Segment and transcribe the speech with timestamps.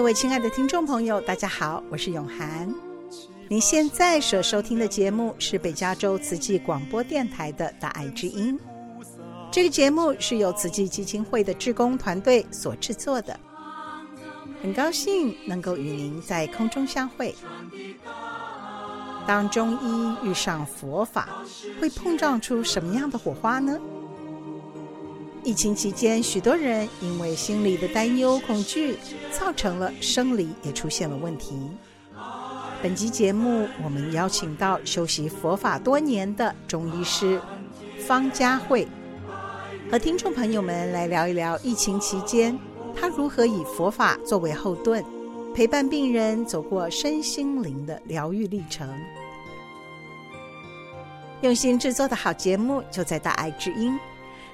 [0.00, 2.74] 各位亲爱的听众朋友，大家好，我是永涵。
[3.48, 8.58] 您现在所收听的节目是北加州慈济广播电台的《大爱之音》。
[9.52, 13.38] 这个节目是由慈济基金会的志工团队所制作的。
[14.62, 17.34] 很高兴能够与您在空中相会。
[19.26, 21.28] 当中医遇上佛法，
[21.78, 23.78] 会碰撞出什么样的火花呢？
[25.42, 28.96] 疫情期间，许多人因为心理的担忧、恐惧，
[29.30, 31.70] 造成了生理也出现了问题。
[32.82, 37.40] 本集节目，我们邀请到修习佛法多年的中医师
[37.98, 38.86] 方佳慧，
[39.90, 42.58] 和听众朋友们来聊一聊疫情期间
[42.94, 45.04] 他如何以佛法作为后盾，
[45.54, 48.88] 陪伴病人走过身心灵的疗愈历程。
[51.40, 53.98] 用心制作的好节目，就在大爱之音。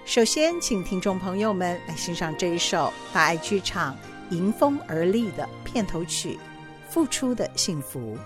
[0.06, 3.94] 首先，请听众朋友们来欣赏这一首大爱剧场
[4.30, 6.38] 迎风而立的片头曲。
[6.88, 8.16] 付出的幸福。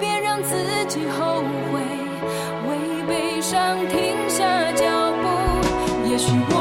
[0.00, 0.54] 别让自
[0.86, 1.42] 己后
[1.72, 1.80] 悔，
[2.68, 4.84] 为悲伤停下脚
[5.22, 6.08] 步。
[6.10, 6.57] 也许。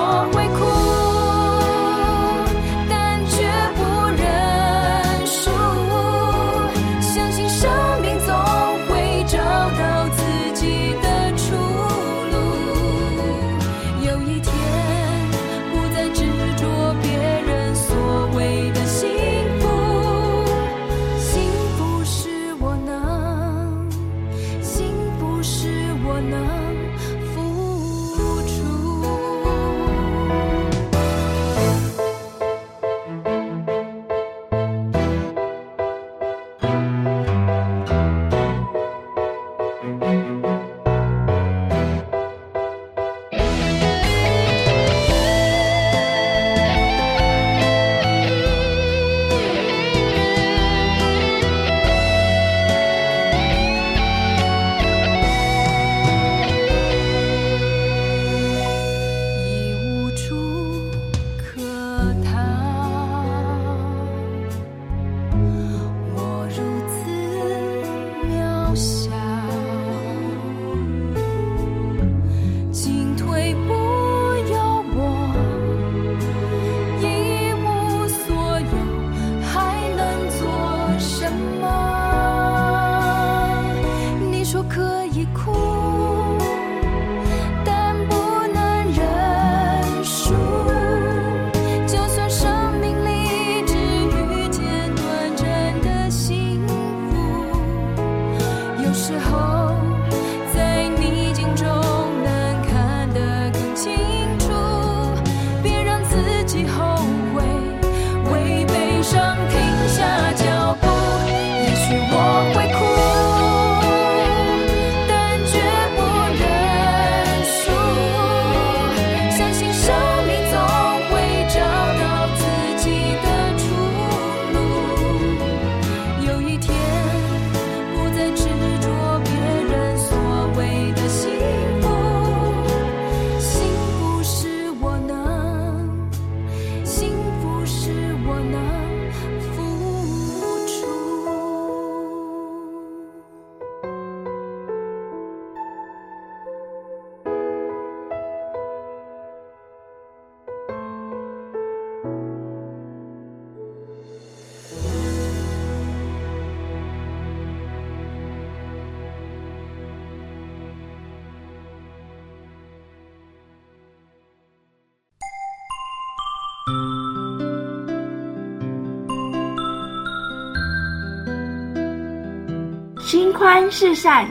[173.50, 174.28] 宽是善，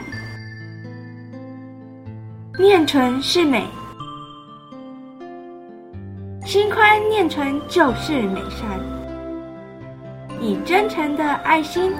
[2.59, 3.65] 念纯是美。
[6.45, 8.79] 心宽念纯就是美善，
[10.39, 11.91] 以真诚的爱心、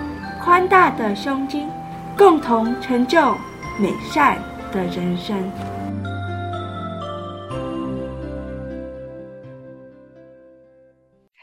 [0.43, 1.67] 宽大的胸襟，
[2.15, 3.35] 共同成就
[3.79, 4.37] 美善
[4.71, 5.35] 的人生。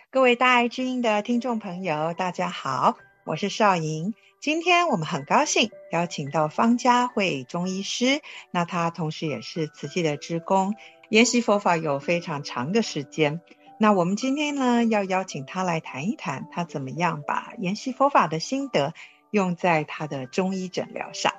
[0.09, 4.15] 各位大爱知音的听众朋友，大家好，我是少莹。
[4.45, 8.21] 今天我们很高兴邀请到方家慧中医师，
[8.51, 10.75] 那她同时也是慈济的职工，
[11.09, 13.41] 研习佛法有非常长的时间。
[13.81, 18.93] 那我们今天呢，要邀请她来谈一谈，她怎么样把研习佛法的心得
[19.31, 21.33] 用在她的中医诊疗上。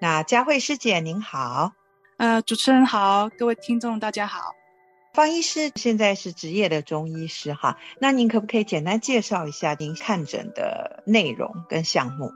[0.00, 1.74] 那佳慧师姐您好，
[2.16, 4.56] 呃，主持人好，各位听众大家好。
[5.14, 12.32] 方医师现在是职业的中医师哈，那您可不可以简单介绍一下您看诊的内容跟项目？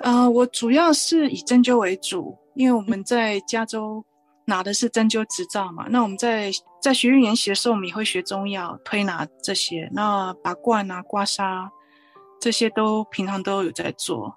[0.00, 4.04] 呃，我主要是以针灸为主，因为我们在加州
[4.46, 5.86] 拿的是针灸执照嘛。
[5.90, 6.50] 那我们在
[6.80, 11.68] 在学院研习的时候，我们也会学中药、推拿这些，那拔罐啊、刮痧
[12.40, 14.36] 这些都平常都有在做。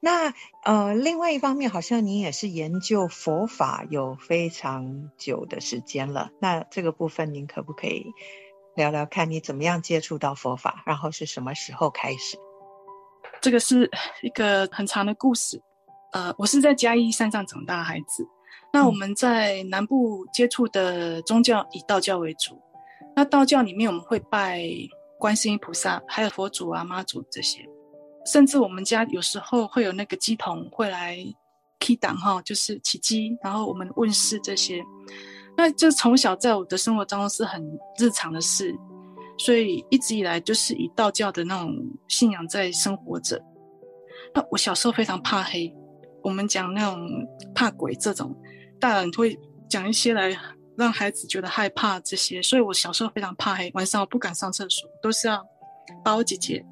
[0.00, 0.32] 那
[0.64, 6.30] 呃，另外一方面，好像您也是研究佛法有非常久的时间了。
[6.40, 8.06] 那这个部分，您可不可以
[8.74, 12.38] 聊聊看你怎么样接触到佛法，然后是什么时候开始？
[13.46, 13.88] 这个是
[14.22, 15.62] 一个很长的故事。
[16.10, 18.26] 呃，我是在嘉义山上长大的孩子。
[18.72, 22.60] 那我们在南部接触的宗教以道教为主。
[23.14, 24.64] 那道教里面，我们会拜
[25.16, 27.60] 观世音菩萨，还有佛祖啊、妈祖这些。
[28.24, 31.16] 甚至我们家有时候会有那个鸡童会来
[31.78, 34.82] 起乩哈，就是起鸡，然后我们问事这些，
[35.56, 37.64] 那这从小在我的生活当中是很
[37.96, 38.76] 日常的事，
[39.38, 41.74] 所以一直以来就是以道教的那种
[42.08, 43.40] 信仰在生活着。
[44.34, 45.72] 那我小时候非常怕黑，
[46.22, 48.34] 我们讲那种怕鬼这种，
[48.80, 49.38] 大人会
[49.68, 50.36] 讲一些来
[50.76, 55.42] 让孩子觉得害怕这些，所以我小时候非常怕黑，晚上我不敢上厕所，都是要
[56.04, 56.64] 把我姐姐。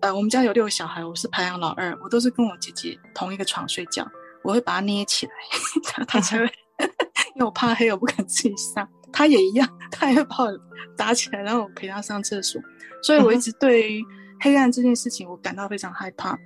[0.00, 4.06] 呃，我们家有六个小孩，我是排行老二，我都是跟我姐姐同一个床睡觉，
[4.42, 5.32] 我会把她捏起来，
[6.06, 6.44] 她才会，
[7.36, 8.86] 因为我怕黑，我不敢自己上。
[9.14, 10.60] 她也一样， 他也会把我
[10.96, 12.60] 打起来，然后我陪他上厕所。
[13.00, 14.02] 所以我一直对
[14.40, 16.36] 黑暗这件事情，我感到非常害怕。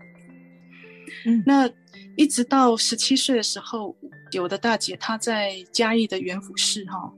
[1.25, 1.69] 嗯，那
[2.17, 3.97] 一直到十七岁的时候，
[4.33, 7.11] 有的大姐她在嘉义的元福寺哈，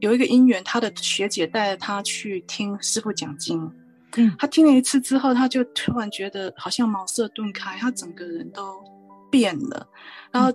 [0.00, 3.70] 有一个姻缘，她的学姐带着她去听师傅讲经。
[4.16, 8.82] 嗯，她听了一次之后，她就突然觉得好像茅塞顿开，她整个人都
[9.30, 9.86] 变了。
[10.32, 10.50] 然后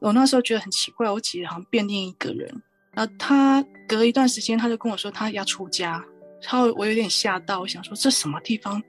[0.00, 2.62] 我那时候觉得很奇怪，我姐姐好像变另一个人。
[2.96, 6.02] 然后他隔一段时间，他就跟我说他要出家。
[6.42, 8.82] 然后我有点吓到，我想说这什么地方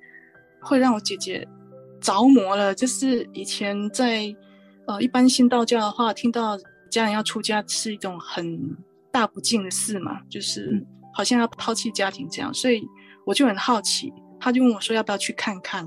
[0.61, 1.47] 会让我姐姐
[2.01, 2.73] 着魔了？
[2.73, 4.33] 就是以前在
[4.87, 6.57] 呃一般信道教的话，听到
[6.89, 8.59] 家人要出家是一种很
[9.11, 10.83] 大不敬的事嘛，就是
[11.13, 12.81] 好像要抛弃家庭这样，所以。
[13.27, 15.85] 我就很好奇，他就问我说要不要去看看，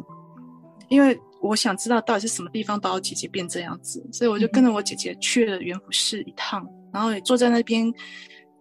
[0.90, 7.92] 因为我想知道到底是什么地方把我姐姐变这样子，所以我就跟着我姐姐去了元福寺一趟，然后也坐在那边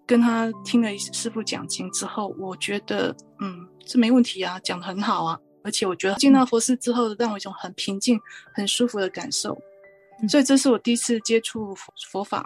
[0.06, 8.20] 跟她听了师傅讲经之后，我觉得嗯，这没问题啊，讲的很好啊，而且我觉得进到佛寺之后，让我一种很平静、
[8.54, 9.58] 很舒服的感受，
[10.30, 11.76] 所以这是我第一次接触
[12.12, 12.46] 佛法，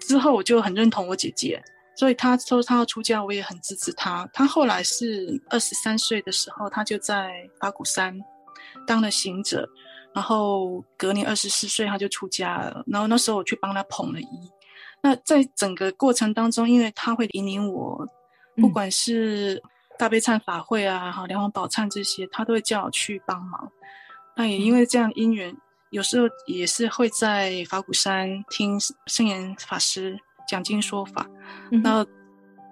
[0.00, 1.62] 之后我就很认同我姐姐。
[1.96, 4.24] 所以他说他要出家，我也很支持他。
[4.32, 8.16] 他后来是二十三岁的时候，他就在法鼓山
[8.88, 9.68] 当了行者，
[10.14, 12.82] 然后隔年二十四岁他就出家了。
[12.86, 14.28] 然后那时候我去帮他捧了衣。
[15.02, 18.04] 那在整个过程当中，因为他会引领我，
[18.56, 19.62] 不管是
[19.98, 23.70] 大悲忏法会啊、哈梁皇宝忏这些，他都会叫我去帮忙。
[24.34, 25.54] 那也因为这样因缘，
[25.90, 28.76] 有时候也是会在法鼓山听
[29.06, 30.18] 圣严法师
[30.48, 31.26] 讲经说法，
[31.70, 32.04] 那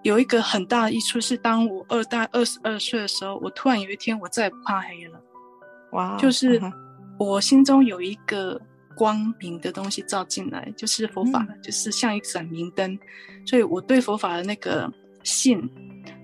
[0.03, 5.21] 有一个很大的益处是，当我二大二十二岁的时候，我突然有一天我再也不怕黑了。
[5.93, 6.17] 哇！
[6.17, 6.61] 就是
[7.19, 8.61] 我心中有一个
[8.97, 12.99] 光明的东西照进来，就是佛法，嗯、就是像一盏明灯。
[13.45, 14.91] 所以我对佛法的那个
[15.23, 15.61] 信，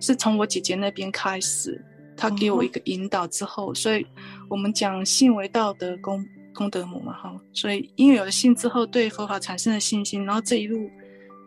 [0.00, 1.82] 是从我姐姐那边开始，
[2.16, 4.06] 她给我一个引导之后，所以
[4.48, 7.34] 我们讲信为道德功功德母嘛，哈。
[7.52, 10.90] 所以因为有了信之后，对佛法产生了信心，然后这一路。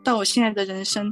[0.03, 1.12] 到我现在的人生，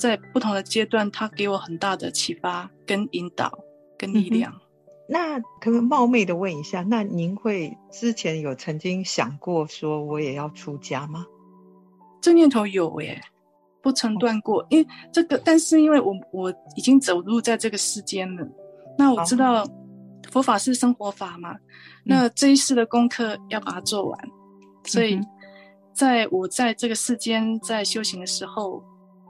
[0.00, 3.56] 在不同的阶段，他给我很大的启发、跟引导、
[3.96, 4.52] 跟力量。
[4.52, 4.60] 嗯、
[5.08, 11.24] 那可不可以冒昧的问一下，那您会之前有曾经想过说我也要出家吗？
[12.20, 13.20] 这念头有耶，
[13.82, 14.66] 不曾断过。
[14.68, 18.44] 因为这个，但是因为我我已经走入在这个世间了，
[18.98, 19.64] 那我知道
[20.32, 21.56] 佛法是生活法嘛，
[22.04, 24.18] 那这一世的功课要把它做完，
[24.84, 25.20] 所以
[25.92, 28.82] 在我在这个世间在修行的时候，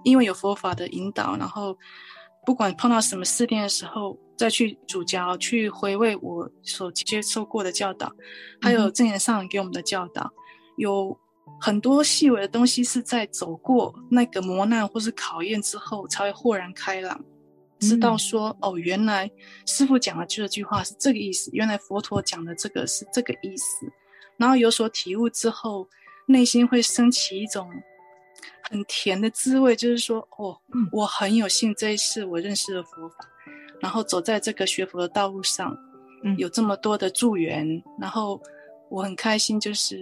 [0.05, 1.77] 因为有佛法的引导，然后
[2.47, 8.13] 不管碰到什么试炼的时候，再去主教去回味我所接受过的教导，
[8.61, 10.31] 还有正言上人给我们的教导，
[10.77, 11.19] 有
[11.61, 17.25] 很多细微的东西是在走过那个磨难或是考验之后，才会豁然开朗，
[17.79, 19.31] 知道说哦，原来
[19.67, 23.87] 师傅讲的这句话是这个意思，原来佛陀讲的这个是这个意思，
[24.37, 25.89] 然后有所体悟之后，
[26.27, 27.71] 内心会升起一种。
[28.69, 33.15] 很甜的滋味，就是说，哦，我很有幸这一次我认识了佛法，
[33.81, 35.77] 然后走在这个学佛的道路上，
[36.25, 38.41] 嗯，有这么多的助缘，然后
[38.89, 40.01] 我很开心，就是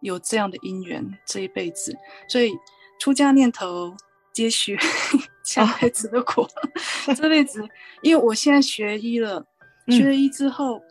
[0.00, 1.96] 有这样的因缘这一辈子，
[2.28, 2.52] 所以
[2.98, 3.94] 出家念头
[4.32, 4.78] 接续
[5.44, 6.48] 下辈子的果，
[7.06, 7.62] 啊、这辈子，
[8.02, 9.44] 因为我现在学医了，
[9.88, 10.82] 学了医之后，嗯、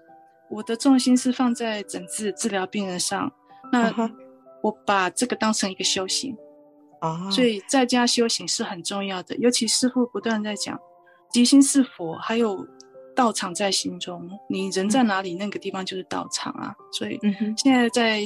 [0.50, 3.31] 我的重心是放在诊治治疗病人上，
[3.72, 3.93] 那
[4.62, 6.36] 我把这个当成一个修行。
[7.03, 7.31] Oh.
[7.31, 10.79] 所以在家修行是很重要的，尤其师傅不断在讲，
[11.31, 12.65] 即心是佛，还有
[13.15, 14.29] 道场在心中。
[14.50, 16.75] 你人在哪里，嗯、那个地方就是道场啊。
[16.91, 17.19] 所以
[17.57, 18.21] 现在在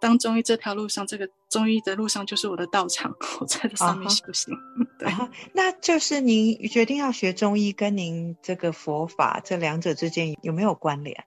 [0.00, 4.54] 当中医这条路上，这个中医的路上就是我的道场， 我在这上面修行。
[4.54, 4.86] Oh.
[4.98, 5.28] 对，oh.
[5.52, 11.24] 那就是您决定要学中医，跟您这个佛法这两者之间有没有关联？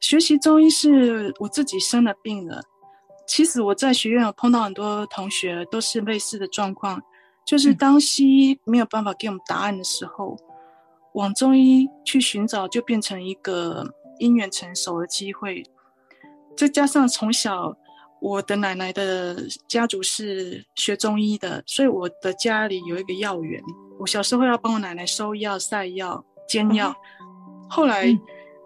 [0.00, 2.62] 学习中医是我自己生了病了。
[3.26, 7.02] 其实我在学院有碰到很多同学，都是类似的状况，
[7.48, 10.44] 就是当西医没有办法给我们答案的时候，嗯、
[11.14, 15.64] 往中医去寻找，就变成一个因缘成熟的机会。
[16.54, 17.74] 再加上从小
[18.20, 19.34] 我的奶奶的
[19.66, 23.62] 家族是学中医的，所以我的家里有一个药园。
[23.98, 26.94] 我小时候要帮我奶奶收药、晒药、煎药。
[27.22, 28.06] 嗯、后来，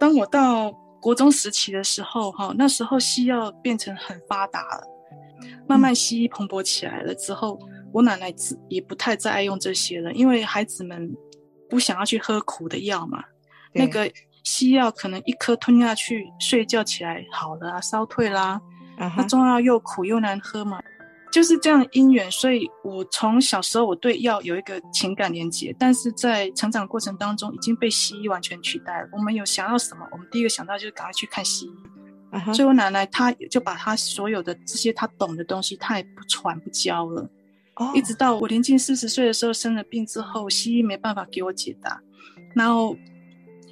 [0.00, 4.84] 当我到国中时期的时候，哈，那时候西药变成很发达了，
[5.68, 7.60] 慢慢西医蓬勃起来了之后，
[7.92, 8.32] 我奶奶
[8.68, 11.14] 也不太再爱用这些了，因为孩子们
[11.68, 13.22] 不想要去喝苦的药嘛。
[13.75, 14.11] 那个
[14.44, 18.61] 西药可能一颗吞下去，睡觉起来好了啊，烧退啦。
[19.16, 20.80] 那中药又苦又难喝嘛。
[21.32, 29.08] 就是这样因缘，所以我从小时候我对药有一个情感连接，但是在成长过程当中已经被西医完全取代了。
[29.12, 31.72] 我们有想要什么，我们第一个想到就是赶快去看西医。
[32.32, 32.54] Uh huh.
[32.54, 37.26] 所以我奶奶她就把她所有的这些她懂的东西，她也不传不教了。
[37.74, 37.96] Oh.
[37.96, 42.00] 一直到我临近四十岁的时候生了病之后，西医没办法给我解答，
[42.54, 42.96] 然后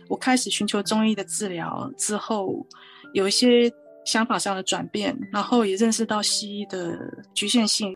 [0.09, 2.66] 我开始寻求中医的治疗之后，
[3.14, 3.73] 有一些。
[4.07, 6.99] 想法上的转变，然后也认识到西医的
[7.35, 7.95] 局限性。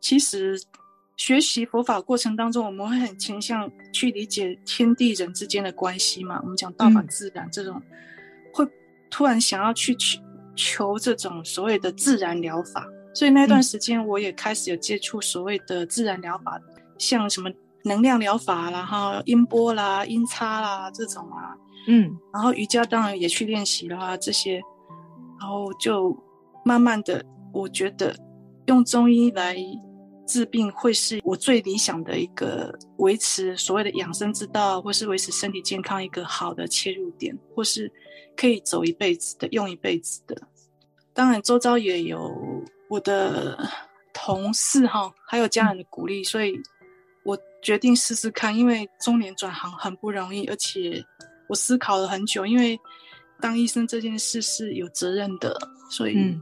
[0.00, 0.56] 其实，
[1.16, 6.38] 学习佛法过程当中，我们会很倾向去理解天地人之间的关系嘛。
[6.42, 7.96] 我们讲道法自然这种，嗯、
[8.54, 8.66] 会
[9.10, 10.20] 突然想要去求
[10.54, 12.86] 求这种所谓的自然疗法。
[13.14, 17.50] 所以那段时间，我也开始有接触所谓的自然疗法，嗯、像什么
[17.84, 21.56] 能量疗法啦、哈音波啦、音叉啦这种啊。
[21.86, 24.60] 嗯，然后瑜伽当然也去练习啦这些。
[25.40, 26.16] 然后就
[26.64, 28.12] 慢慢的，我觉得
[28.66, 29.56] 用中医来
[30.26, 37.90] 治病会是我最理想的一个维持所谓的养生之道，或是维持身体健康一个好的切入点，或是
[38.36, 40.36] 可以走一辈子的、用一辈子的。
[41.14, 42.34] 当然，周遭也有
[42.88, 43.58] 我的
[44.12, 46.58] 同事哈，还有家人的鼓励，所以
[47.24, 48.56] 我决定试试看。
[48.56, 51.04] 因为中年转行很不容易，而且
[51.48, 52.78] 我思考了很久，因为。
[53.40, 55.56] 当医生这件事是有责任的，
[55.88, 56.36] 所以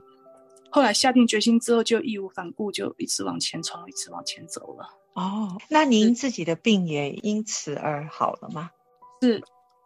[0.71, 4.89] 后来下定决心之后，就义无反顾，就一直往前冲，一直往前走了。
[5.13, 8.71] 哦，那您自己的病也因此而好了吗？
[9.21, 9.43] 是，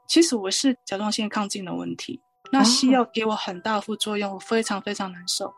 [0.07, 5.52] 其实我是甲状腺亢进的问题，那西药给我很大副作用，我非常非常难受。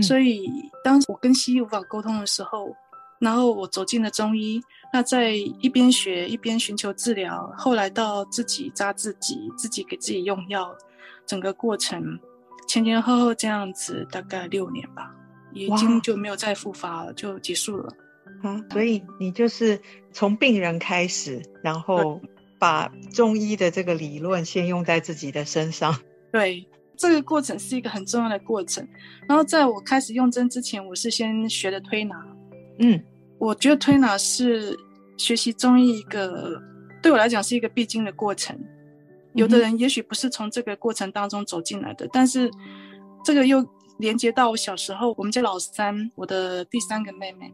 [0.00, 0.50] 嗯、所以
[0.82, 2.74] 当我跟西医无法沟通的时候，
[3.20, 4.60] 然后我走进了中医。
[4.92, 10.74] 那在一边学一边寻求治疗，后来到自己扎自己，自己给自己用药。
[11.26, 12.18] 整个过程
[12.66, 15.14] 前前后后这样子，大概六年吧，
[15.52, 17.92] 已经就没有再复发了，就结束了。
[18.42, 19.80] 嗯，所以你就是
[20.12, 22.20] 从病人开始，然后
[22.58, 25.94] 把中医的这个理论先用在自己的身上。
[26.32, 26.66] 对，
[27.00, 28.86] 这个过程是一个很重要的过程。
[29.26, 32.22] 然后在我开始用针之前，我是先学的推拿。
[32.78, 33.02] 嗯，
[33.38, 34.78] 我觉得推拿是
[35.16, 36.60] 学习中医一个
[37.00, 38.54] 对我来讲是一个必经的过程。
[39.32, 42.50] 有的人也许不是从这个过程当中走进来的，但是
[43.24, 43.66] 这个又
[43.98, 47.50] 连接到我小时候，我们家老三，我的第三个妹妹，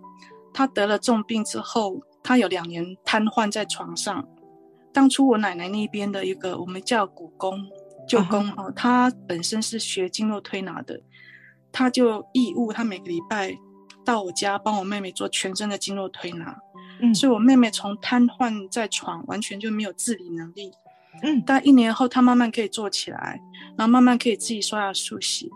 [0.53, 4.27] 她得了重病之后，她有两年瘫痪在床上。
[4.93, 7.65] 当初我奶奶那边的一个我们叫古公
[8.07, 11.01] 舅公哦，他本身是学经络推拿的，
[11.73, 13.57] 他就义务他每个礼拜
[14.05, 16.57] 到我家帮我妹妹做全身的经络推拿。
[17.01, 20.71] 嗯，所以我妹妹从瘫痪在床，完全就没有自理能力。
[21.23, 23.41] 嗯，但一年后她慢慢可以坐起来，
[23.77, 25.51] 然后慢慢可以自己刷牙漱洗。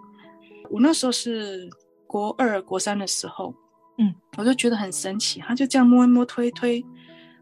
[0.71, 1.69] 我那时候是
[2.07, 3.55] 国二、国三的时候，
[3.99, 6.85] 嗯，我就觉得很神奇，她就这样摸一摸、推一推，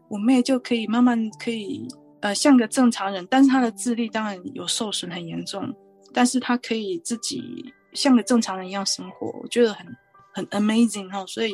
[0.07, 1.87] 我妹就可以慢慢可以
[2.21, 5.73] 呃像个正常人，但是他的智力当然有受损很严重，
[6.13, 9.85] 但是他可以自己像个正常人一样生活，我觉得很
[10.33, 11.53] 很 amazing 哈，所以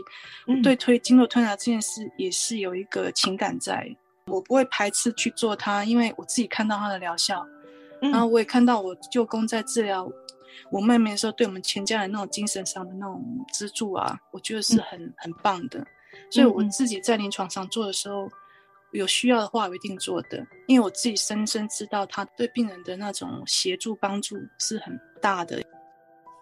[0.63, 3.85] 对推经络推拿这件事也是有一个情感在。
[4.27, 7.45] 我不会排斥去做它，因为我自己看到它的疗效，
[8.01, 10.11] 嗯、然后我也看到我舅公在治疗
[10.71, 13.23] 我妹妹的时候，对我们全家人那种精神上的那种
[13.53, 15.85] 资助啊，我觉得是很、嗯、很棒的。
[16.31, 18.27] 所以我自己在临床上做的时候，
[18.95, 25.61] 有需要的话，我一定做的，因为我自己深深知道他对病人的那种协助帮助是很大的。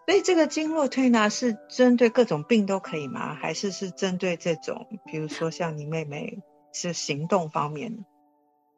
[0.06, 3.34] 所以这个经络推拿是针对各种病都可以吗？
[3.36, 6.40] 还是是针对这种，比如说像你妹妹？
[6.76, 8.04] 是行动方面的，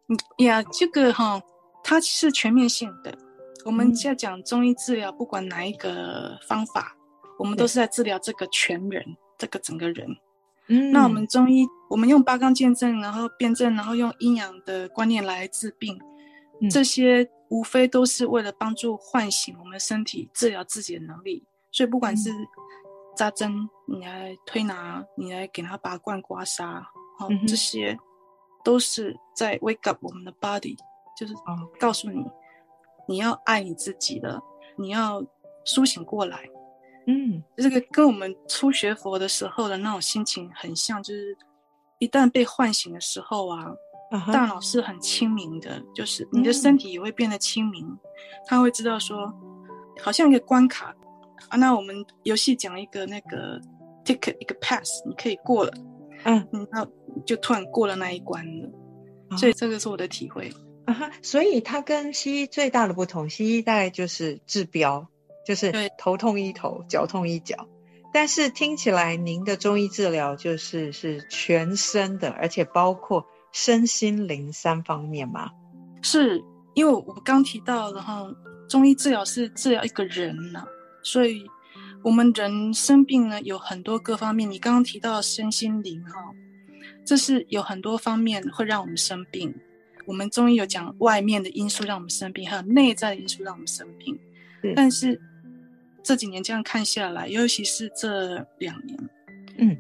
[0.10, 1.42] 嗯呀，这个哈，
[1.82, 3.18] 它是全面性的。
[3.64, 6.94] 我们在讲中医治疗，不管哪一个方法，
[7.40, 9.02] 我们都是在治疗这个全人，
[9.38, 10.06] 这个整个人。
[10.68, 15.98] 嗯，那我们中医，我们用八纲辩证，然后辩证，然后用阴阳的观念来治病，
[16.70, 21.42] 这些无非都是为了帮助唤醒我们身体治疗自己的能力。
[21.72, 22.30] 所以不管是
[23.16, 23.50] 扎针，
[23.88, 26.84] 你来推拿，你来给他拔罐刮痧。
[27.18, 27.98] 好，这些
[28.62, 30.76] 都是在 wake up 我们的 body，
[31.18, 31.34] 就是
[31.80, 32.26] 告诉你，
[33.08, 34.44] 你要爱你自己了，
[34.78, 35.26] 你要
[35.64, 36.44] 苏醒过来。
[37.08, 41.38] 嗯，这个跟我们初学佛的时候的那种心情很像，就是
[42.00, 43.66] 一旦被唤醒的时候啊，
[44.32, 47.86] 大脑是很清明的，就是你的身体也会变得清明，
[48.46, 49.34] 他会知道说，
[50.02, 50.96] 好像一个关卡
[51.50, 53.60] 啊，那我们游戏讲一个那个
[54.04, 55.74] ticket 一个 pass，你可以过了。
[56.24, 56.86] 嗯，那
[57.26, 58.70] 就突然过了那一关了，
[59.30, 60.52] 哦、所以这个是我的体会
[60.86, 61.12] 啊哈。
[61.22, 65.08] 所以它跟西医最大的不同，西医大概就是治标，
[65.46, 67.68] 就是头痛医头，脚痛医脚。
[68.16, 75.52] 但是听起来您的中医治疗就是是全身的，而且包括身心灵三方面吗？
[76.02, 76.42] 是
[76.76, 78.26] 因为我刚提到的哈，
[78.70, 80.68] 中医治疗是治疗一个人呢、啊，
[81.04, 81.46] 所以。
[82.04, 84.48] 我们人生病呢，有很多各方面。
[84.48, 86.12] 你刚刚提到身心灵哈，
[87.04, 89.52] 这是有很多方面会让我们生病。
[90.06, 94.16] 我们中医有讲外面的因素让我们生病，还有内在的因素让我们生病。
[94.62, 95.20] 嗯、但是
[96.06, 99.10] 这几年这样看下来，尤其是这两年，
[99.58, 99.76] 嗯，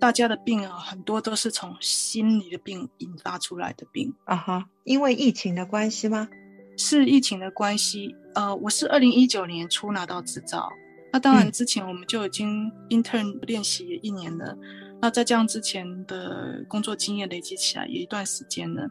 [0.00, 4.66] 大家的病啊，很多都是从心理的病引发出来的病啊哈。
[4.82, 6.28] 因为疫情的关系吗？
[6.76, 8.14] 是疫情的关系。
[8.34, 10.68] 呃，我是二零一九年初拿到执照。
[11.12, 14.56] 那当然，之前我们就已经 intern 练习一年了。
[14.60, 18.88] 嗯、那在这样之前的工作经验累积起来也一段时间了。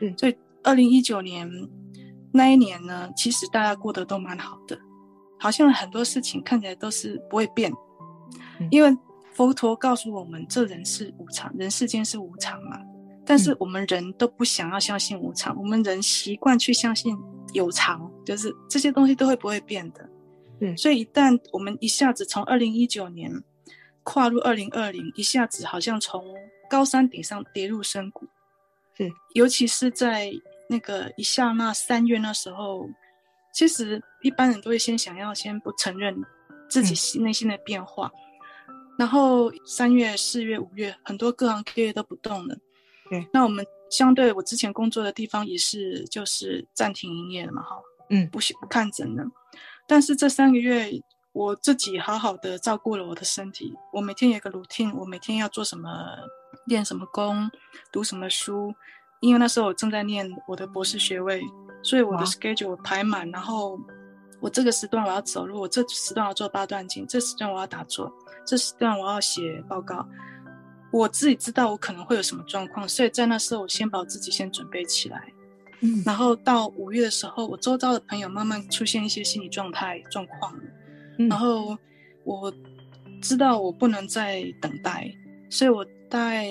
[0.00, 1.50] 嗯，所以二零一九年
[2.32, 4.78] 那一年呢，其实大家过得都蛮好的，
[5.38, 7.72] 好像很多事情看起来都是不会变。
[8.60, 8.96] 嗯、因为
[9.32, 12.80] 佛陀告诉我们，这人是无常，人世间是无常嘛。
[13.24, 17.16] 但是我们人都不想要相信无常，我们人习惯去相信
[17.52, 20.08] 有常，就是这些东西都会不会变的。
[20.60, 23.30] 嗯，所以一旦我们一下子从二零一九年
[24.02, 26.24] 跨入二零二零，一下子好像从
[26.68, 28.26] 高山顶上跌入深谷。
[28.96, 30.32] 是，尤其是在
[30.68, 32.88] 那个一下那三月那时候，
[33.58, 36.16] 其实一般人都会先想要先不承认
[36.68, 38.08] 自己内心的变化。
[38.68, 42.56] 嗯、然后三月、四月、五月，很多各行各业都不动了。
[43.10, 47.76] 对、嗯，那我们相对我之前工作的地方也是就是暂停营业了嘛，哈，
[48.10, 49.24] 嗯，不不看诊了。
[49.88, 50.92] 但是这三个月，
[51.32, 53.74] 我自己好好的照顾了我的身体。
[53.92, 55.90] 我每天有个 routine，我每天要做什么，
[56.66, 57.50] 练什么功，
[57.90, 58.72] 读什么书。
[59.20, 61.42] 因为那时候我正在念我的博士学位，
[61.82, 63.30] 所以我的 schedule 排满。
[63.30, 63.78] 然后
[64.40, 68.12] 我这个时段我要走路，我这时段我要做八段锦，这时段我要打坐，
[68.46, 70.06] 这时段我要写报告。
[70.90, 75.22] 我自己知道我可能会有什么状况，所以在那时候我先把我自己先准备起来。
[75.80, 80.58] 嗯，然后到五月的时候，我周遭的朋友慢慢出现一些心理状态状况，
[81.18, 81.76] 嗯，然后
[82.24, 82.52] 我
[83.20, 85.08] 知道我不能再等待，
[85.50, 86.48] 所以我在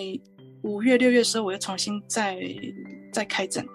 [0.62, 2.40] 五月六月的时候，我又重新再
[3.12, 3.66] 再开诊，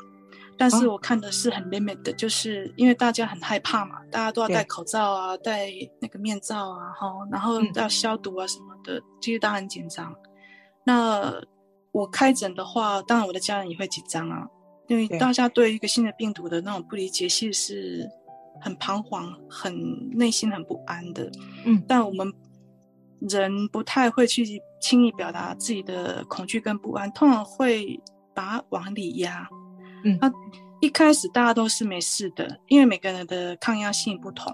[0.59, 10.15] 但是我看的是很 limit 的，就是因为大家很害怕嘛，大家都要戴口罩啊，戴那个面罩啊，哈，然后要消毒啊什么的，其实大家很紧张。
[10.85, 11.33] 那
[11.91, 14.47] 我开诊的话，当然我的家人也会紧张啊，
[14.89, 18.11] 因为大家对一个新的病毒的那种不理解，其实是
[18.61, 21.31] 很彷徨、很内心很不安的。
[21.65, 22.33] 嗯，但我们
[23.21, 28.01] 人不太会去轻易表达自己的恐惧跟不安，通常会
[28.35, 29.49] 把它往里压。
[30.05, 30.33] 嗯，那
[30.81, 34.53] 一开始大家都是没事的，因为每个人的抗压性不同。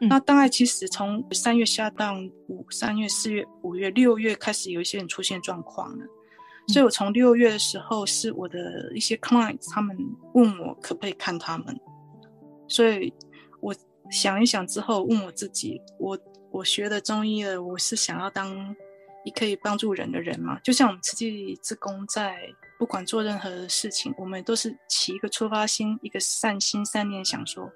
[0.00, 2.14] 嗯、那大概其实从三月下到
[2.48, 6.04] 五、三月、四月、五月、六月开始，有一些人出现状况了。
[6.04, 9.96] 嗯、所以我从六月的时候，是我的一些 clients 他们
[10.34, 11.78] 问我可不可以看他们。
[12.66, 13.12] 所以
[13.60, 13.74] 我
[14.10, 16.18] 想一想之后，问我自己：我
[16.50, 18.74] 我学的中医了，我是想要当
[19.24, 20.58] 一可以帮助人的人嘛？
[20.60, 22.36] 就像我们慈济志工，在
[22.78, 27.70] 不管做任何事情，我们都是起一个出发心，一个善心善念，想说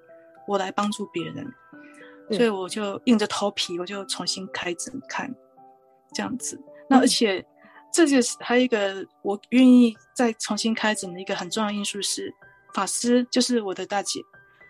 [0.47, 1.45] 我来帮助别人。
[2.31, 5.33] 所以我就硬着头皮，我就重新开诊看，
[6.13, 6.61] 这样子。
[6.87, 7.43] 那而且，
[7.91, 12.31] 这就是还有一个我愿意再重新开诊的一个很重要因素是，
[12.75, 14.19] 法师就是我的大姐，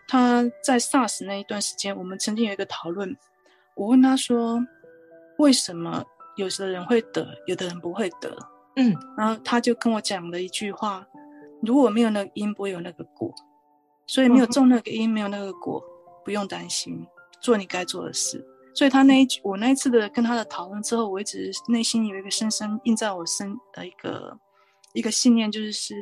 [0.07, 3.13] 她在 SARS 那一段时间，我们曾经有一个讨论。
[3.75, 4.65] 我问她说，
[5.37, 6.01] 为什么
[6.37, 8.37] 有的人会得，有的人不会得？
[8.79, 11.05] 嗯，然后他就跟我讲了一句话：
[11.61, 13.31] 如果没有那个因，不会有那个果。
[14.07, 15.83] 所以没有种那个因，没有那个果，
[16.25, 17.05] 不用担心。
[17.41, 24.37] 做你该做的事，所以他那一句，我那一次的跟他的讨论之后，我一直内心有一个深深印在我身的一个
[24.93, 25.95] 一个信念，就是是，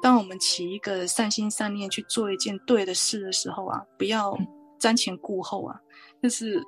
[0.00, 4.34] 当我们起一个善心善念去做一件对的事的时候啊，不要
[4.80, 5.78] 瞻前顾后啊，
[6.22, 6.58] 就是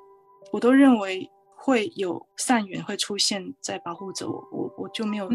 [0.51, 5.29] 我都认为会有善缘会出现在保护着，我我就没有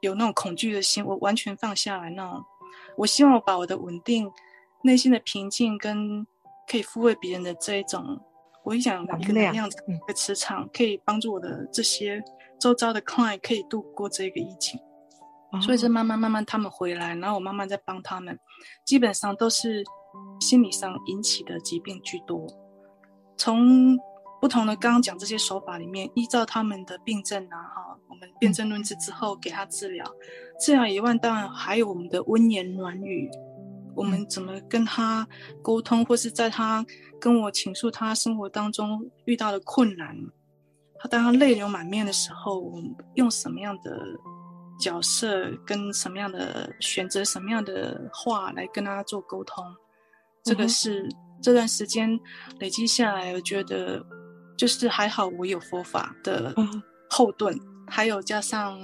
[0.00, 2.44] 有那种恐惧的心，我完全放下来那种，
[2.96, 4.30] 我希望我把我的稳定、
[4.82, 6.26] 内心的平静跟。
[6.70, 8.20] 可以抚慰别人的这一种，
[8.62, 12.22] 我一想一个能量的一个磁场，可以帮助我的这些
[12.60, 14.78] 周遭的 client 可以度过这个疫情。
[15.50, 18.38] 哦、所以是慢慢慢慢他们回来，然后我慢慢在帮他们，
[18.84, 19.82] 基本上都是
[20.40, 22.46] 心理上引起的疾病居多。
[23.38, 23.96] 从
[24.40, 30.04] 不同的刚刚讲这些手法里面，依照他们的病症啊，哈，我们辨证论治之后给他治疗，
[30.60, 33.30] 治疗以外，当然还有我们的温言暖语。
[33.96, 35.26] 我们怎么跟他
[35.60, 36.86] 沟通，或是在他
[37.20, 40.16] 跟我倾诉他生活当中遇到的困难，
[41.00, 44.00] 他当他泪流满面的时候，我们用什么样的
[44.78, 49.64] 角色，跟什么样的选择，什么样的话来跟他做沟通？
[50.44, 51.08] 这个是
[51.42, 52.08] 这段时间
[52.60, 54.00] 累积下来，我觉得
[54.58, 56.54] 就是还好，我有佛法的
[57.08, 58.78] 后盾，还有加上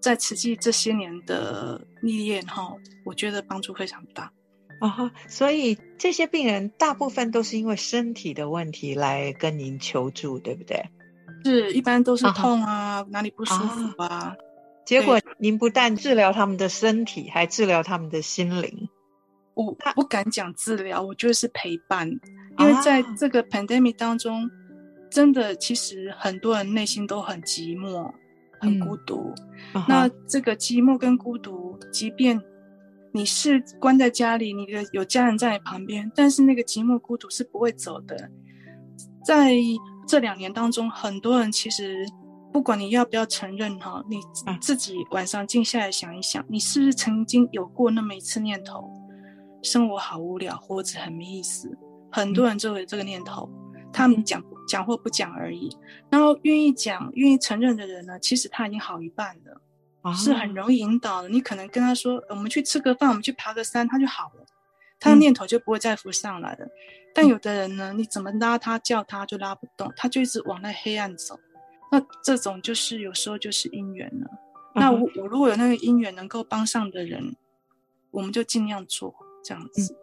[0.00, 2.74] 在慈济这些年的历练哈，
[3.06, 4.30] 我觉得帮助非常大。
[4.80, 10.82] 哦，所以这些病人大部分都是因为身体的问题来跟您求助，对不对？
[11.44, 14.34] 是，一般都是痛啊，哪里不舒服啊。
[14.84, 18.88] 结果您不但治疗他们的身体，还治疗他们的心灵。
[19.54, 22.08] 我不敢讲治疗，我觉得是陪伴，
[22.58, 24.50] 因为在这个 pandemic 当中，
[25.10, 28.10] 真的其实很多人内心都很寂寞、
[28.60, 29.34] 很孤独。
[29.88, 32.40] 那这个寂寞跟孤独，即便
[33.12, 38.30] 你是关在家里，你的有家人在你旁边，但是那个寂寞孤独是不会走的。
[39.24, 39.54] 在
[40.06, 42.06] 这两年当中，很多人其实
[42.52, 44.20] 不管你要不要承认哈，你
[44.60, 48.90] 自己晚上静下来想一想，你是不是曾经有过那么一次念头，
[49.62, 51.70] 生活好无聊，活着很没意思。
[52.10, 53.48] 很多人就有这个念头，
[53.92, 55.76] 他们讲讲或不讲而已。
[56.10, 59.60] 然后愿意讲、愿意承认的人呢，其实他已经好一半了。
[60.14, 61.28] 是很容易引导的。
[61.28, 64.46] 你可能跟他说：“我们去吃个饭，我们去爬个山，他就好了，
[64.98, 66.64] 他的念头就不会再浮上来了。
[66.64, 66.70] 嗯”
[67.14, 71.38] 但有的人呢，你怎么拉他、叫他，就拉不动，他就一直往那黑暗走。
[71.92, 74.26] 那这种就是有时候就是因缘了。
[74.74, 77.36] 嗯、那我我如果有那个因缘能够帮上的人，
[78.10, 79.92] 我们就尽量做这样子。
[79.92, 79.96] 嗯、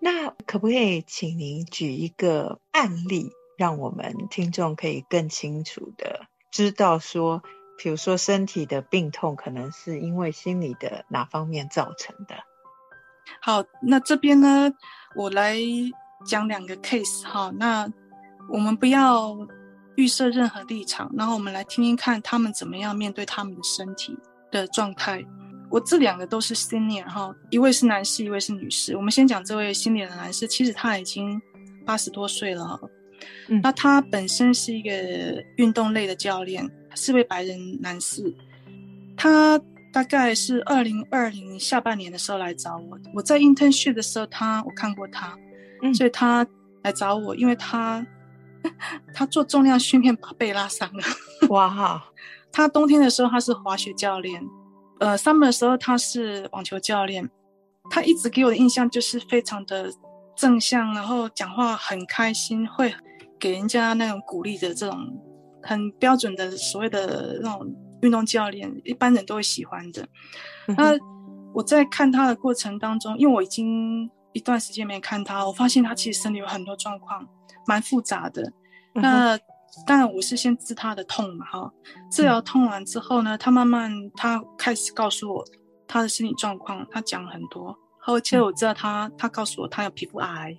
[0.00, 7.42] 那可不可以请您举一个案例，让我们听众可以更清楚的知道说？
[7.78, 12.34] 比如说，身体的病痛可能是因为心理的哪方面造成的？
[13.42, 14.72] 好，那这边呢，
[15.14, 15.58] 我来
[16.24, 17.52] 讲两个 case 哈。
[17.58, 17.86] 那
[18.48, 19.36] 我们不要
[19.96, 24.18] 预设任何立场，然后我们来听听看他们怎么样面对他们的身体
[24.50, 25.22] 的状态。
[25.70, 28.96] 我这两个都是 senior 哈，一位是男士，一位是女士。
[28.96, 31.38] 我们先讲这位 senior 的男士，其实他已经
[31.84, 32.80] 八十多岁了。
[33.48, 34.90] 嗯，那他本身是一个
[35.56, 36.70] 运动类的教练。
[36.98, 38.34] 是位白人男士，
[39.18, 39.60] 他
[39.92, 42.98] 大概是二零二零下半年的时候来找我。
[43.12, 45.36] 我在 internship 的时候，他我看过他，
[45.82, 46.46] 嗯，所以他
[46.84, 48.02] 来找我，因为他
[49.12, 51.02] 他做重量训练把背拉伤了。
[51.50, 52.02] 哇哈！
[52.50, 54.42] 他冬天的时候他是滑雪教练，
[54.98, 57.28] 呃，summer 的时候他是网球教练。
[57.90, 59.92] 他一直给我的印象就是非常的
[60.34, 62.94] 正向，然后讲话很开心，会
[63.38, 64.96] 给人家那种鼓励的这种
[65.62, 67.66] 很标准的所谓的那种
[68.02, 70.06] 运动教练，一般人都会喜欢的。
[70.76, 70.96] 那
[71.54, 77.26] 我在看他的过程当中，因为我已经一段时间没看他，我发现他其实身体有很多状况，
[77.66, 78.52] 蛮复杂的。
[78.92, 79.38] 那
[79.86, 81.72] 当然我是先治他的痛嘛，哈，
[82.10, 85.44] 治疗痛完之后呢，他慢慢他开始告诉我。
[85.88, 87.72] 他的身体状况，他讲很多。
[88.06, 90.52] 而且我知道他，他告诉我他有皮肤癌。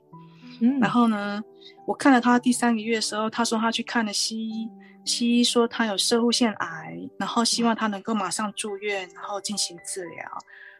[0.61, 1.43] 嗯，然后呢，
[1.85, 4.69] 我看了他第三个月的时候，他说他去看了西医，
[5.05, 10.25] 西医说他有射护腺癌，然后希望他能够马上住院，然后进行治疗。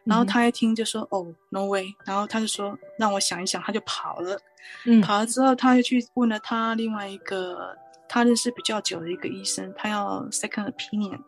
[0.04, 4.40] 然后他一听就说：“哦，no way。”然后他就说：“让我想一想。”他就跑了。
[4.86, 7.76] 嗯，跑了之后，他又去问了他另外一个
[8.08, 11.20] 他认识比较久的一个医生，他要 second opinion。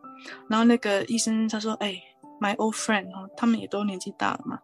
[0.49, 2.01] 然后那个医生他说：“哎。”
[2.41, 4.59] My old friend 哈，他们也都年纪大了嘛。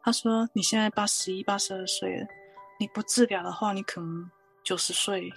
[0.00, 2.26] 他说：“你现在八十一、八十二岁了，
[2.78, 4.30] 你不治疗的话，你可能
[4.66, 5.30] 九十岁；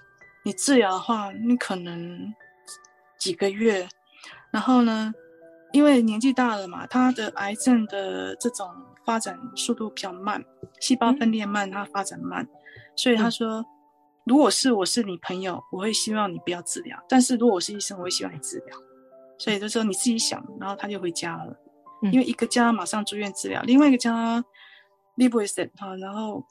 [0.44, 2.34] 你治疗的话，你可能
[3.20, 3.88] 几个月。
[4.52, 5.14] 然后呢，
[5.72, 8.68] 因为年纪大了嘛，他的癌症的这种
[9.06, 10.44] 发展速度比较慢，
[10.80, 12.48] 细胞分裂慢，它发展慢。
[12.96, 13.64] 所以他说，
[14.26, 18.76] 如果是我是你朋友，我会希望你不要治疗；但是如果我是医生，我会希望你治疗。
[19.38, 20.44] 所以就说你自己想。
[20.60, 21.56] 然后他就回家了。”
[22.12, 24.44] 因为一个家马上住院治疗，另外一个家
[25.18, 26.44] live with it 哈，然后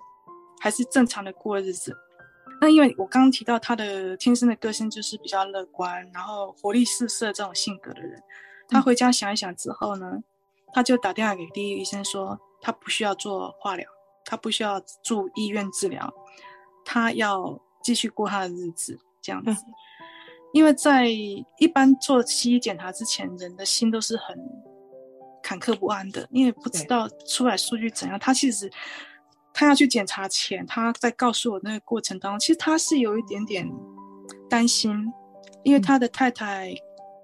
[0.60, 1.96] 还是正常的过日子。
[2.60, 8.22] 那因为我刚刚提到他的天生的个性就是比较乐观，然后活力四射这种性格的人，
[8.68, 10.22] 他回家想一想之后呢，
[10.72, 13.88] 他就打电话给第一个医生说，他不需要做化疗，
[14.24, 16.12] 他不需要住医院治疗，
[16.84, 19.62] 他要继续过他的日子这样子。
[20.52, 24.36] 因为在一般做西医检查之前，人的心都是很。
[25.40, 28.18] 坎坷不安的，因为不知道出来数据怎样。
[28.18, 28.70] 他其实
[29.58, 33.68] 他要去检查前，他在告诉我那个过程当中，其实他是有一点点
[34.48, 35.12] 担心，
[35.64, 36.72] 因为他的太太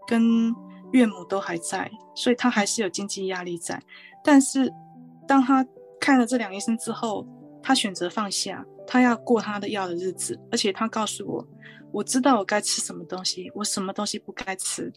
[0.05, 0.53] 跟
[0.91, 3.81] 岳母都还在，所以他还是有经济压力在。
[4.25, 4.69] 但是
[5.29, 5.65] 当他
[6.01, 7.25] 看了这两个医生之后，
[7.63, 11.47] 他选择放下，他要过他的药的日子，而且他告诉我，
[11.93, 14.93] 我知道我该吃什么东西，我什么东西不该吃，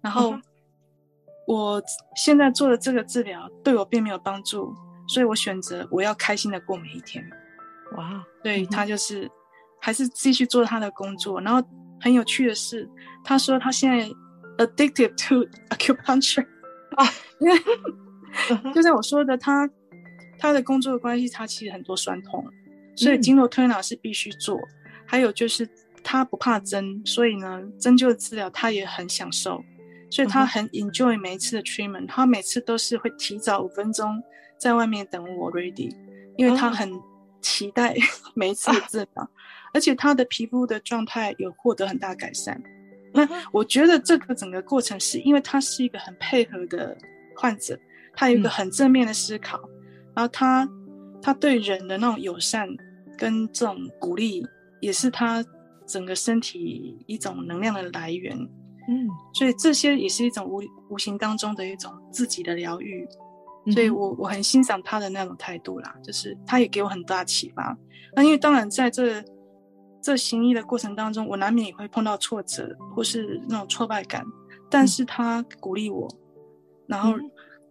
[0.00, 0.32] 然后。
[0.32, 0.42] 嗯
[1.46, 1.82] 我
[2.14, 4.72] 现在做的这个治疗对我并没有帮助，
[5.12, 7.24] 所以我选择我要开心的过每一天。
[7.96, 9.28] 哇，对，他就是
[9.80, 11.40] 还是继续做他的工作。
[11.40, 11.60] 然后
[12.00, 12.88] 很有趣的是，
[13.24, 14.08] 他说他现在
[14.64, 15.44] addicted to
[15.74, 16.46] acupuncture
[16.96, 17.04] 啊，
[17.40, 19.68] 因为就像我说的，他
[20.38, 22.44] 他的工作的关系，他其实很多酸痛，
[22.94, 24.56] 所以经络推拿是必须做。
[25.06, 25.68] 还有就是
[26.04, 29.60] 他不怕针，所以呢，针灸的治疗他也很享受。
[30.12, 34.20] 所以他很 enjoy 每一次的 treatment，他每次都是会提早五分钟
[34.60, 35.90] 在外面等我 ready，
[36.36, 36.92] 因为他很
[37.40, 37.96] 期待
[38.34, 39.30] 每一次的治疗，
[39.72, 42.62] 而且他的皮肤的状态有获得很大改善。
[43.12, 46.96] 那我觉得这个整个过程是因为他是一个很配合的
[47.34, 47.76] 患者，
[48.14, 49.58] 他有一个很正面的思考，
[50.14, 50.68] 然后他
[51.22, 52.68] 他对人的那种友善
[53.16, 54.46] 跟这种鼓励，
[54.80, 55.44] 也是他
[55.86, 58.36] 整个身体一种能量的来源。
[58.88, 63.08] 嗯，所以这些也是一种无无形当中的一种自己的疗愈，
[63.72, 67.76] 所以我我很欣赏他的那种态度啦，就是他也给我很大启发。
[68.14, 69.22] 那因为当然在这
[70.02, 74.24] 这行医的过程当中，我难免也会碰到挫折或是那种挫败感，
[74.70, 76.08] 但是他鼓励我，
[76.86, 77.14] 然后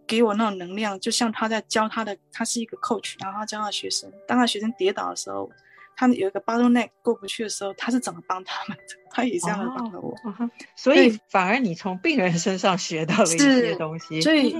[0.06, 5.50] 给我那种能量，就像他在教他的，他是一个 coach，然后他教他的学生，当他学生跌倒的时候。
[5.96, 8.84] 他有一个 bottleneck 过不去的时候，他是怎么帮他们的？
[9.10, 14.18] 他也这样的帮了我，哦，所以反而你从病人身上学到了一些东西。
[14.22, 14.56] 所以，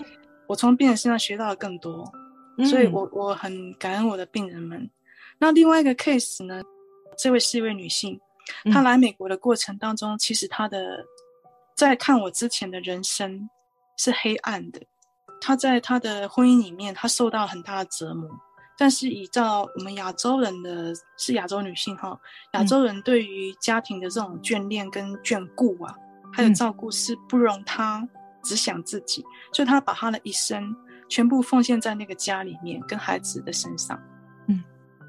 [0.51, 2.13] 我从病人身上学到了更多。
[2.69, 4.91] 所以我我很感恩我的病人们。
[5.39, 6.61] 那另外一个 case 呢？
[7.17, 8.21] 这位是一位女性，
[8.71, 11.03] 她来美国的过程当中，其实她的
[11.75, 13.49] 在看我之前的人生
[13.97, 14.81] 是黑暗的。
[15.41, 18.29] 她在她的婚姻里面，她受到很大的折磨。
[18.77, 22.19] 但是依照我们亚洲人的，是亚洲女性哈，
[22.55, 25.95] 亚洲人对于家庭的这种眷恋跟眷顾啊，
[26.33, 28.07] 还有照顾是不容她
[28.43, 30.75] 只想自己，所以他把他的一生
[31.09, 34.01] 全部奉献在那个家里面跟孩子的身上。
[34.49, 34.63] 嗯，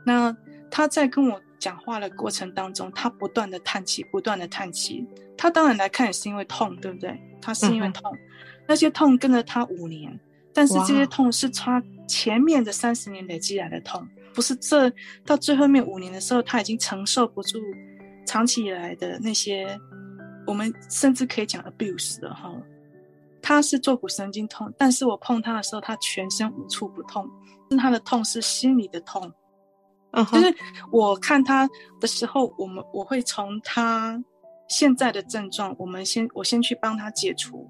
[0.06, 0.36] 那
[0.70, 5.06] 他在跟我讲话的过程当中，他不断的叹气，不断的叹气。
[5.38, 7.20] 他当然来看也是因为痛，对不对？
[7.41, 8.15] 他是因为痛，
[8.67, 10.20] 那些痛跟了他五年。
[10.54, 14.91] 但是这些痛是他前面的三十年累积来的痛，不是这
[15.26, 17.58] 到最后面五年的时候，他已经承受不住
[18.26, 19.80] 长期以来的那些
[20.46, 22.52] 我们甚至可以讲 abuse 的哈。
[23.52, 27.30] 他是坐骨神经痛，但是我碰他的时候，他全身无处不痛。
[27.78, 29.30] 他的痛是心里的痛
[30.12, 30.30] ，uh.
[30.32, 30.56] 就是
[30.92, 34.22] 我看他的时候，我们我会从他
[34.68, 37.70] 现在的症状，我们先我先去帮他解除，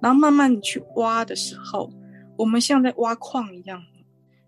[0.00, 1.90] 然后慢慢你去挖的时候，
[2.36, 3.82] 我们像在挖矿一样，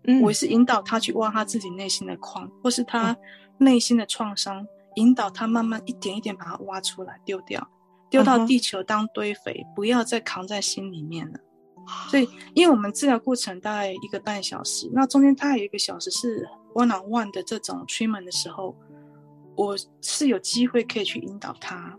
[0.05, 3.15] 嗯，我是引导他去挖他自己内心的矿，或是他
[3.57, 4.65] 内心的创伤，
[4.95, 7.67] 引导他慢慢一点一点把它挖出来，丢掉。
[8.09, 9.73] 丢到地球当堆肥，uh huh.
[9.75, 11.39] 不要再扛在心里面了。
[12.09, 18.75] 所以，因为我们治疗过程大概一个半小时，那中间他还有一个小时是 one on one 的这种 treatment 的时候，
[19.55, 21.97] 我是有机会可以去引导他，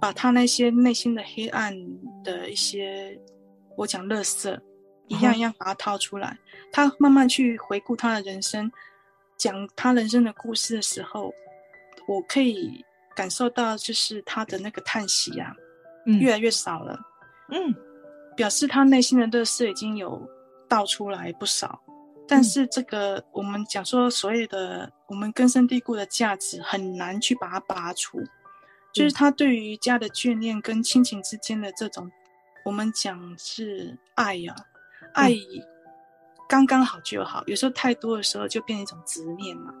[0.00, 1.74] 把他那些内心的黑暗
[2.22, 3.20] 的一些，
[3.76, 4.56] 我讲垃圾，
[5.08, 6.28] 一样一样把它掏出来。
[6.28, 6.68] Uh huh.
[6.72, 8.70] 他慢慢去回顾他的人生，
[9.36, 11.32] 讲他人生的故事的时候，
[12.06, 12.84] 我可以。
[13.14, 15.54] 感受到就是他的那个叹息啊，
[16.06, 16.98] 嗯，越来越少了，
[17.48, 17.74] 嗯，
[18.36, 20.20] 表示他内心的乐色已经有
[20.68, 21.80] 倒出来不少，
[22.26, 28.22] 但是这个我们讲说所谓的我们根深蒂固的价值很难去把它拔除，
[28.92, 32.10] 就是他对于家的眷恋跟亲情之间的这种，
[32.64, 34.54] 我们讲是爱呀，
[35.12, 35.32] 啊，爱
[36.48, 39.72] 刚刚好就好，有时候太多的时候就变成一种执念嘛，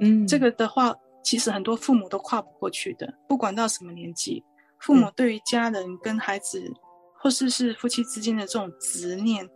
[0.00, 0.94] 嗯，这个的话。
[1.28, 4.42] 其实很多父母都跨不过去的，不管到什么年纪，
[4.80, 6.74] 父母对于家人跟孩子，嗯、
[7.20, 9.46] 或是是夫妻之间的这种执念，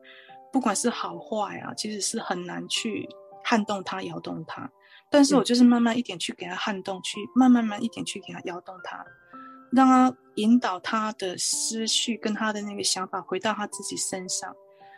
[0.53, 3.09] 不管是好坏啊，其实是很难去
[3.43, 4.71] 撼动他、摇动他。
[5.11, 9.03] 但是我就是慢慢一点去给他撼动，去慢慢慢一点去给他摇动他，
[9.73, 14.55] 让他引导他的思绪跟他的那个想法回到他自己身上。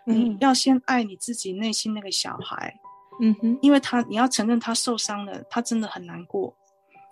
[0.08, 2.74] 嗯、你要先爱你自己内心那个小孩，
[3.20, 6.52] 嗯哼，因为他你要承认他受伤了，他真的很难过。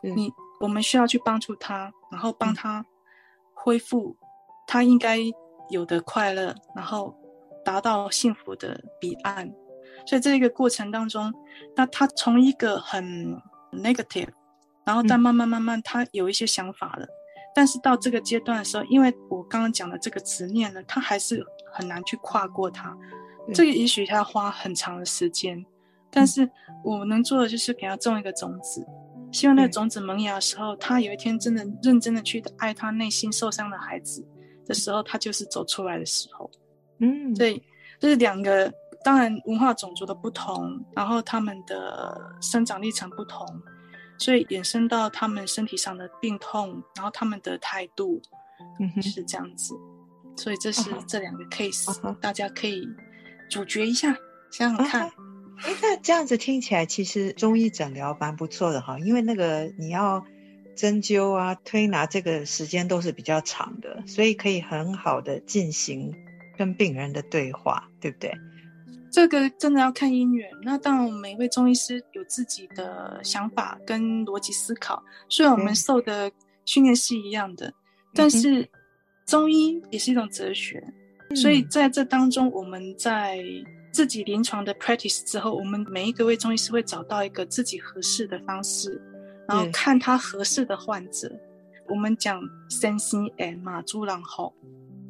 [0.03, 2.85] 你我们需要去帮助他，然后帮他
[3.55, 4.17] 恢复
[4.67, 5.19] 他应该
[5.71, 7.17] 有的快乐，然后
[7.65, 9.53] 达到幸福的彼岸。
[10.07, 11.33] 所以这个过程当中，
[11.77, 13.41] 那他从一个很
[13.73, 14.29] negative，
[14.85, 17.07] 然后但慢慢慢慢他有一些想法了，
[17.55, 22.97] 但是到这个阶段的时候，因为我刚刚讲的这个执念呢，他还是很难去跨过它。
[23.55, 25.65] 这个也许他要花很长的时间，
[26.11, 26.49] 但是
[26.83, 28.85] 我能做的就是给他种一个种子。
[29.33, 34.23] 希望那个种子萌芽的时候，他有一天真的认真的去爱他内心受伤的孩子
[34.67, 36.51] 的时候，他就是走出来的时候。
[36.99, 37.61] 嗯，对，
[37.99, 43.47] 这是两个，当然文化种族的不同，然后他们的生长历程不同，
[44.19, 48.21] 所以衍生到他们身体上的病痛，然后他们的态度，
[48.79, 49.75] 嗯哼，是这样子。
[50.37, 52.15] 所以这是这两个 huh.
[52.21, 52.87] 大家可以
[53.51, 54.15] 咀嚼一下，
[54.51, 55.09] 想想看。
[55.09, 55.32] Uh huh.
[55.65, 60.25] 哎，那这样子听起来，其实中医诊疗蛮不错的哈，因为那个你要
[60.75, 66.13] 针灸啊、推拿，这个时间都是比较长的，所以可以很好的进行
[66.59, 68.33] 跟病人的对话，对不对？
[69.13, 70.51] 这个真的要看因缘。
[70.65, 76.29] 那当然，每一位中医师有自己的想法跟逻辑思考，虽然我们受的
[76.65, 77.75] 训练是一样的，嗯、
[78.15, 78.69] 但是
[79.27, 80.83] 中医也是一种哲学，
[81.31, 83.39] 嗯、所以在这当中，我们在。
[83.93, 89.01] 自己临床的 practice 之后，我们每一个位中医师会找到一个自己合适的方式，
[89.47, 91.29] 然后看他合适的患者。
[91.29, 91.41] 嗯、
[91.91, 92.41] 我们讲
[92.71, 94.55] 身心哎马猪狼吼，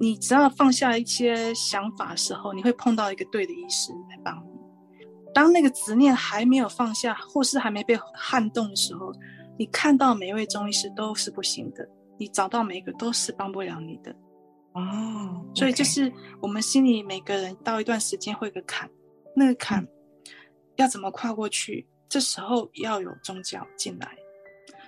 [0.01, 4.51] 你只要放下一些想法的时候，你会碰到一个对的医师来帮你。
[5.33, 9.13] 当那个执念还没有放下，或是还没被撼动的时候，
[9.57, 14.15] 你看到每一位中医师都是不行的，你找到每一个都是帮不了你的。
[14.73, 15.57] 哦，oh.
[15.57, 18.89] 所以就是我们心里每个人到一段时间会有个坎，
[19.37, 19.87] 那个坎
[20.77, 21.87] 要怎么跨过去？
[22.09, 24.17] 这时候要有宗教进来。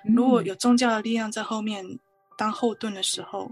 [0.04, 1.84] 如果有宗教的力量在后面
[2.36, 3.50] 当后盾的时候，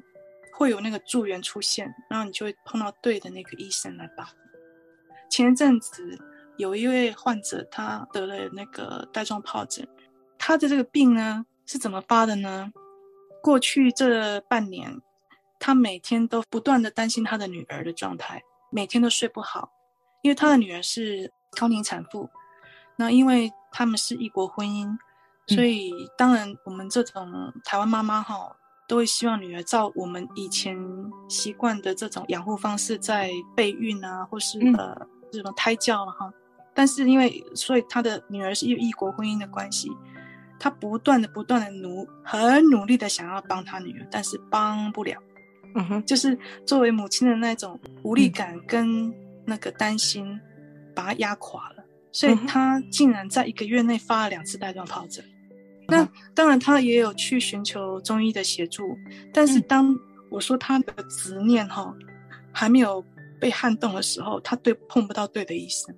[0.52, 4.26] 会有那个助缘出现，然后你就会碰到对的那个医生来帮。
[5.30, 6.18] 前一阵子
[6.58, 9.86] 有一位患者，他得了那个带状疱疹，
[10.38, 12.70] 他的这个病呢是怎么发的呢？
[13.42, 15.00] 过去这半年。
[15.64, 18.42] 他每天都不断的担心他的女儿的状态，
[18.72, 19.70] 每天都睡不好，
[20.22, 22.28] 因为他的女儿是高龄产妇。
[22.96, 24.92] 那因为他们是异国婚姻，
[25.46, 28.56] 所以当然我们这种台湾妈妈哈，
[28.88, 30.76] 都会希望女儿照我们以前
[31.28, 36.28] 习惯的这种养护方式在备孕啊，或是呃这种胎教哈。
[36.74, 39.88] 但是因为所以他的女儿是异异国婚姻的关系，
[40.58, 45.16] 他不断的不断的努很努力的想要帮他女儿，但是帮不了。
[45.74, 49.12] 嗯哼，就是作为母亲的那种无力感跟
[49.44, 50.38] 那个担心，
[50.94, 55.24] 把他压垮了，所以他竟然在一个月内发了两次带状疱疹。
[55.88, 58.96] 那当然，他也有去寻求中医的协助，
[59.32, 59.94] 但是当
[60.30, 61.94] 我说他的执念哈
[62.52, 63.04] 还没有
[63.40, 65.94] 被撼动的时候，他对碰不到对的医生。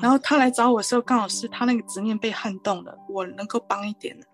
[0.00, 4.26] 然后他来找我的时候，刚好是他那个执念被撼动了，我能够帮一点的。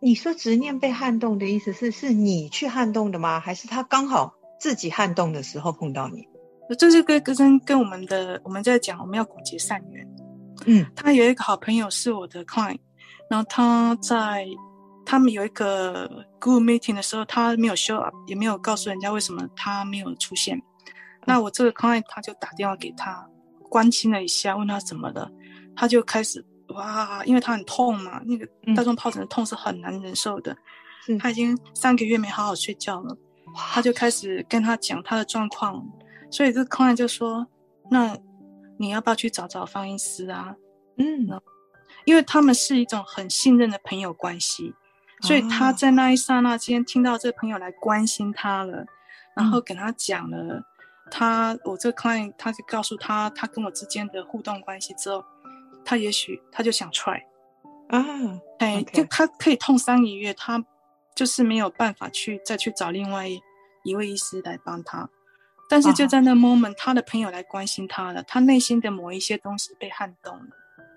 [0.00, 3.40] 你说执念被撼动的意思是，是你去撼动的吗？
[3.40, 6.26] 还是他刚好自己撼动的时候碰到你？
[6.78, 10.06] 这是跟跟跟我们的我们在讲，我们要广结善缘。
[10.66, 12.78] 嗯，他有一个好朋友是我的 client，
[13.30, 14.46] 然后他在
[15.06, 20.60] 他们有一个 group meeting 的时候，他没有 show up，也没有告诉人家为什么他没有出现。
[21.24, 23.26] 那我这个 client 他就打电话给他，
[23.68, 25.30] 关心了一下，问他怎么了，
[25.74, 28.46] 他就开始哇，因为他很痛嘛，那个
[28.76, 30.56] 大状疱疹的痛是很难忍受的，
[31.08, 33.16] 嗯、他已经三个月没好好睡觉了，
[33.54, 35.86] 他就开始跟他讲他的状况。
[36.30, 37.46] 所以这个 client 就说
[37.90, 38.14] ：“那
[38.78, 40.54] 你要不要去找找方医师啊？”
[40.98, 41.40] 嗯，
[42.04, 44.74] 因为他们是一种很信任的朋友关系，
[45.22, 48.84] 所以他在那一刹那间听到这个朋友来关心他了，
[49.34, 50.62] 然后跟他讲了
[51.10, 55.24] 他我这个 client 他就告诉他他跟我之间的互动关系之后，
[55.84, 57.20] 他也许他就想 try
[57.88, 58.04] 啊，
[58.58, 60.64] 哎，就他可以痛三个月，他
[61.14, 63.26] 就是没有办法去再去找另外
[63.84, 65.08] 一位医师来帮他。
[65.70, 66.74] 但是就在那 moment，、uh.
[66.78, 70.46] 他的朋友来关心他了，他内心的某一些东西被撼动了，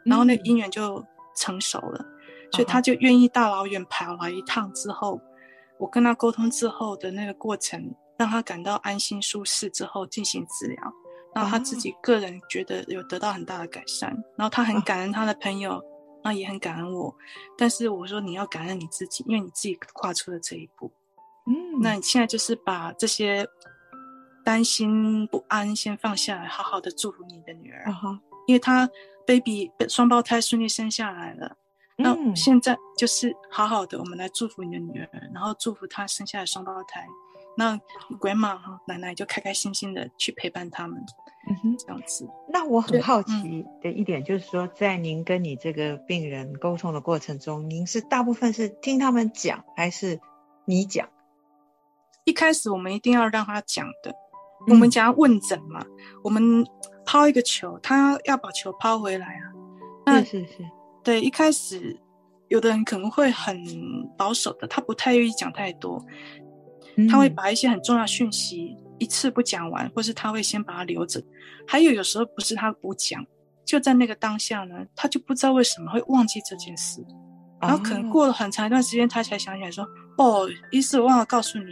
[0.06, 1.06] 然后那个姻缘就
[1.36, 2.56] 成熟了，uh.
[2.56, 4.74] 所以他就愿意大老远跑来一趟。
[4.74, 5.20] 之后，
[5.78, 10.94] 我跟他沟通之后的那个过程，让他感到安心舒适之后进行治疗，
[11.34, 15.84] 然后他自己个人觉得有得到很大的改善，然后他很感恩他的朋友，
[16.24, 16.34] 那、uh.
[16.34, 17.16] 也很感恩我。
[17.58, 20.92] 但是我说你要感恩你自己，因为你自己跨出了这一步。
[21.48, 21.80] 嗯、uh，huh.
[21.82, 23.48] 那你现在就是把这些。
[24.44, 28.20] 担心不安，先放下来，好好的祝福你的女儿，uh.
[28.48, 28.90] 因为她
[29.24, 31.56] baby 双胞胎顺利生下来了。
[31.96, 37.06] 那、嗯、现在就是好好的，我们来祝福你的女儿，然后祝福她生下来双胞胎。
[37.58, 37.80] 那
[38.20, 40.98] grandma 哈奶奶就开开心心的去陪伴他们，
[41.50, 42.28] 嗯哼，这样子。
[42.50, 50.20] 那我很好奇的一点就是说，在您跟你这个病人沟通的过程中，您是大部分是听他们讲，还是
[50.66, 51.08] 你讲？
[52.24, 54.16] 一开始我们一定要让他讲的。
[54.68, 56.64] 我们讲问诊嘛，嗯、我们
[57.04, 59.52] 抛一个球，他要把球抛回来啊。
[60.06, 60.66] 那是是是，
[61.04, 62.00] 对，一开始
[62.48, 63.58] 有的人可能会很
[64.16, 66.00] 保守的，他不太愿意讲太多，
[66.38, 66.41] 嗯、
[67.10, 71.24] 他会把一些很重要讯息一次不讲完，或是他会先把它留着。
[71.68, 73.26] 还有有时候不是他不讲，
[73.66, 77.04] 就在那个当下呢，他就不知道为什么会忘记这件事，
[77.62, 79.88] 然后可能过了很长一段时间，他才想起来说
[80.18, 81.66] ：“哦，医师，我忘了告诉你。”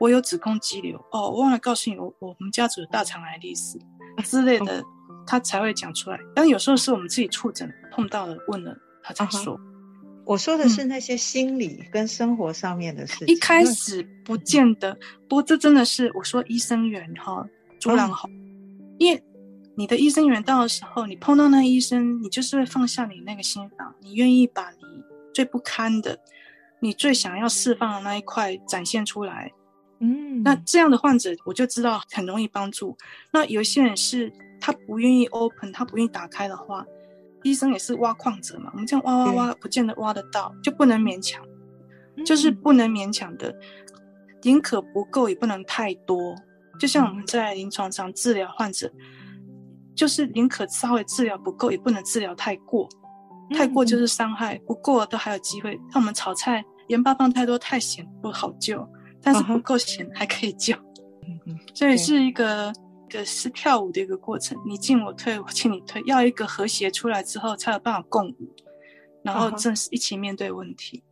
[0.00, 3.78] 我有子宫肌瘤哦，我忘了告诉你，我我们家族有大肠癌历史
[4.26, 4.82] 之类的，
[5.24, 6.18] 他才会讲出来。
[6.34, 9.56] 但有时候是我们自己触诊碰到了，问了他才说。
[10.24, 13.28] 我说的是那些心理跟生活上面的事情。
[13.28, 14.96] 一开始不见得，
[15.28, 17.44] 不过这真的是我说医生缘哈，
[17.80, 18.28] 主良好，
[18.98, 19.22] 因为
[19.74, 24.76] 你的医生缘到的时候，你碰到那医生，你就是会放下你那个心房，你愿意把你
[25.34, 26.18] 最不堪的，
[26.80, 29.50] 你最想要释放的那一块展现出来。
[30.00, 32.96] 嗯，那这样的患者我就知道很容易帮助。
[33.32, 36.84] 那有些人是他不愿意 open，他不愿意打开的话，
[37.42, 38.70] 医生也是挖矿者嘛。
[38.72, 41.44] 我们这样挖挖挖，不见得挖得到，就不能勉强，
[42.24, 43.54] 就是不能勉强的，
[44.42, 46.34] 宁可不够也不能太多。
[46.78, 48.90] 就像我们在临床上治疗患者，
[49.94, 52.88] 就是宁可稍微治疗不够，也不能治疗太过，
[53.54, 55.78] 太过就是伤害，不过都还有机会。
[55.92, 58.88] 像我们炒菜盐巴放太多太咸不好救。
[59.24, 60.74] 但是不够咸还可以救，
[61.74, 68.54] 所以是一个一个是跳舞的一个过程，你进我退，我进你退，要一个和谐出来之后才有办法共舞，
[69.22, 71.02] 然后正式一起面对问题。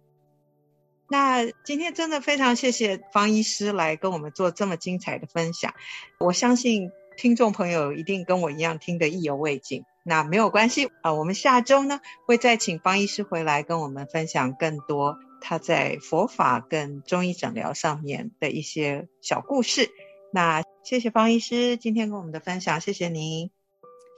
[1.09, 5.75] 那今天真的非常谢谢方医师来跟我们做这么精彩的分享，
[6.19, 9.85] 我相信听众朋友一定跟我一样听得意犹未尽。
[10.03, 15.19] 那没有关系啊，我们下周呢会再请方医师回来跟我们分享更多。
[15.43, 19.91] 他在佛法跟中医诊疗上面的一些小故事。
[20.33, 23.51] 那谢谢方医师今天跟我们的分享，谢谢您，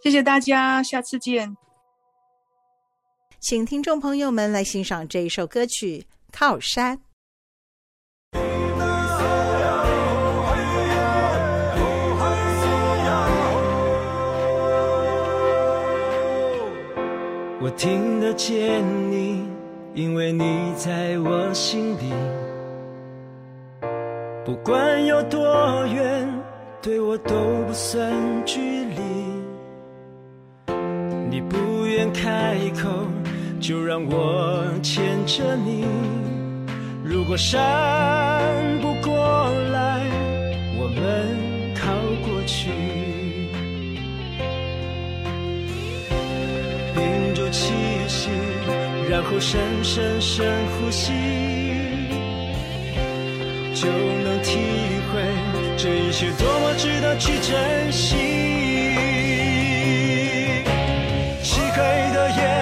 [0.03, 1.57] 谢谢大家，下次见。
[3.41, 6.01] 请听众朋友们来欣赏这一首歌曲
[6.31, 6.97] 《靠山》。
[17.61, 19.51] 我听得见你。
[19.95, 22.15] 因为你在我心里，
[24.45, 26.29] 不管有多远，
[26.83, 27.33] 对我都
[27.65, 28.13] 不算
[28.45, 28.97] 距离。
[31.31, 32.89] 你不愿开口，
[33.61, 35.87] 就让我牵着你。
[37.05, 37.61] 如果山
[38.81, 39.15] 不过
[39.71, 40.05] 来，
[40.77, 41.93] 我们靠
[42.27, 42.69] 过去，
[46.95, 47.73] 屏住气
[48.09, 48.29] 息，
[49.09, 51.13] 然后深深深呼吸，
[53.83, 54.61] 就能体
[55.11, 55.21] 会
[55.77, 58.15] 这一切多么值得去珍惜。
[61.43, 61.83] 漆黑
[62.15, 62.62] 的夜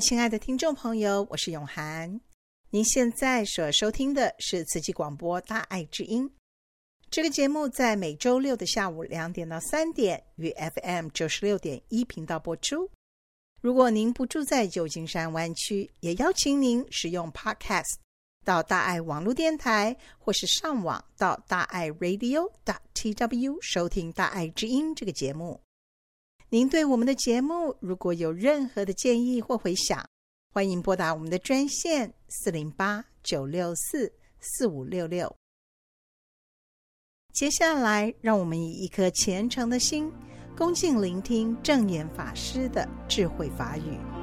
[0.00, 2.20] 亲爱的听众朋友，我是永涵。
[2.70, 6.28] 您现在所收听的是慈济广播《大爱之音》
[7.10, 12.88] 这个节目，在每周六的下午两点到三点于 FM 九十六点一频道播出。
[13.60, 17.96] 如果您不住在旧金山湾区，也邀请您使用 Podcast
[18.44, 25.60] 到大爱网络电台，或是上网到大爱 Radio.TW 收听《大爱之音》这个节目。
[26.50, 30.08] 您对我们的节目如果有任何的建议或回想，
[30.50, 35.36] 欢迎拨打我们的专线四零八九六四四五六六。
[37.34, 40.10] 接下来，让我们以一颗虔诚的心，
[40.56, 44.17] 恭敬聆听正言法师的智慧法语。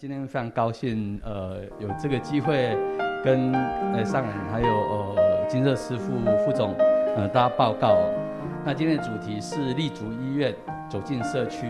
[0.00, 2.74] 今天非常高兴，呃，有这个机会
[3.22, 3.52] 跟
[3.92, 6.10] 呃上人还有呃金色师傅
[6.42, 6.74] 副总
[7.14, 7.98] 呃大家报告。
[8.64, 10.54] 那今天的主题是立足医院，
[10.90, 11.66] 走进社区，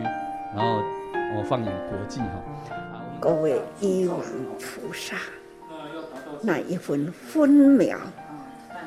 [0.54, 0.80] 然后
[1.36, 2.40] 我放眼国际哈。
[3.18, 4.20] 各位医王
[4.60, 5.16] 菩萨，
[6.40, 7.98] 那一分分秒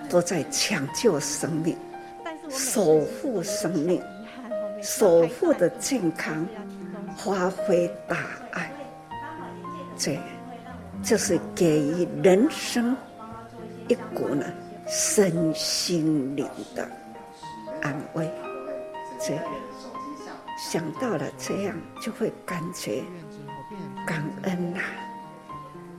[0.10, 1.76] 都在抢救生命，
[2.48, 4.02] 守护生命，
[4.82, 6.48] 守护的健康，
[7.18, 8.16] 发挥大。
[10.04, 10.20] 这
[11.02, 12.94] 就是给予人生
[13.88, 14.46] 一股呢
[14.86, 16.46] 身心灵
[16.76, 16.86] 的
[17.82, 18.30] 安慰。
[19.18, 19.34] 这
[20.70, 23.02] 想到了这样，就会感觉
[24.06, 24.82] 感恩呐、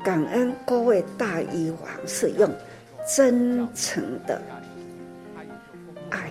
[0.05, 2.51] 感恩各位大医王是用
[3.17, 4.43] 真诚的
[6.11, 6.31] 爱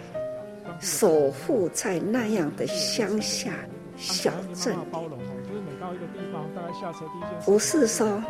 [0.80, 3.52] 守护在那样的乡下
[3.98, 5.23] 小镇里。
[7.46, 8.24] 不是说，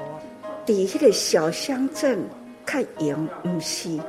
[0.65, 2.19] 底下的小乡镇
[2.65, 3.99] 看严不是，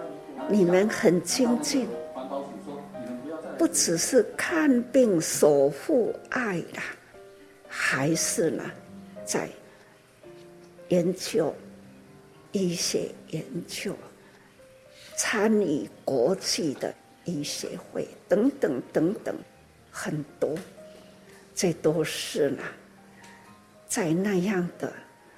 [0.48, 1.88] 你们很精进，
[3.58, 6.82] 不只是看病守护爱啦，
[7.68, 8.64] 还是呢，
[9.24, 9.48] 在
[10.88, 11.54] 研究
[12.52, 13.94] 医学研究，
[15.16, 16.94] 参与国际的
[17.24, 19.34] 医学会等等等等，
[19.90, 20.54] 很多，
[21.54, 22.62] 这都是呢。
[23.88, 24.92] 在那样的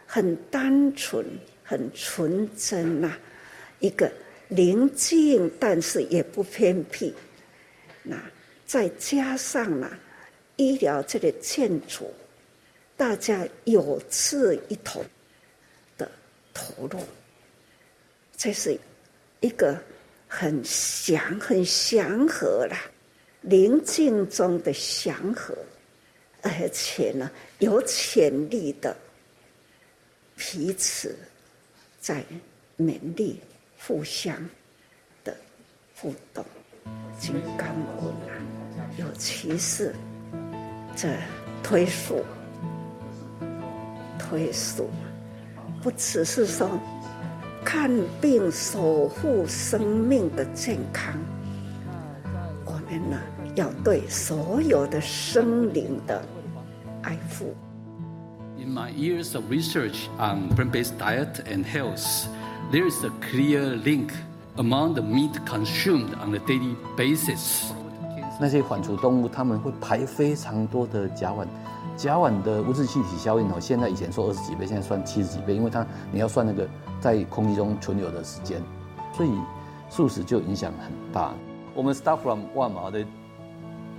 [0.06, 1.24] 很单纯、
[1.62, 3.12] 很纯真呐，
[3.80, 4.10] 一个
[4.48, 7.12] 宁静，但是也不偏僻。
[8.02, 8.16] 那
[8.66, 9.90] 再加上呢，
[10.56, 12.12] 医疗这个建筑，
[12.96, 15.04] 大家有志一同
[15.98, 16.10] 的
[16.54, 17.00] 投入，
[18.36, 18.78] 这是
[19.40, 19.76] 一个
[20.28, 22.78] 很祥、很祥和啦，
[23.40, 25.54] 宁静中的祥和。
[26.42, 27.28] 而且呢，
[27.58, 28.94] 有潜力的
[30.36, 31.16] 彼此
[31.98, 32.22] 在
[32.78, 33.40] 勉励、
[33.78, 34.36] 互相
[35.24, 35.34] 的
[35.98, 36.44] 互动，
[37.18, 37.68] 金刚
[38.00, 38.36] 轮啊，
[38.98, 39.94] 尤其是
[40.94, 41.08] 这
[41.62, 42.22] 推素，
[44.18, 44.90] 推素
[45.82, 46.78] 不只是说
[47.64, 47.90] 看
[48.20, 51.18] 病守护生命的健康，
[52.66, 53.18] 我们呢
[53.54, 56.22] 要对所有的生灵的
[57.06, 57.54] 爱护。
[58.58, 62.26] In my years of research on plant-based diet and health,
[62.72, 64.12] there is a clear link
[64.56, 67.70] among the meat consumed on a daily basis.
[68.40, 71.46] 那些反刍动物，它们会排非常多的甲烷，
[71.96, 76.68] 甲烷的温室气体效应哦，现在以前说二十几倍，现在算七十几倍，因为它你要算那个
[77.00, 78.60] 在空气中存留的时间，
[79.14, 79.30] 所以
[79.88, 81.32] 素食就影响很大。
[81.72, 83.06] 我们 start from one 嘛，对，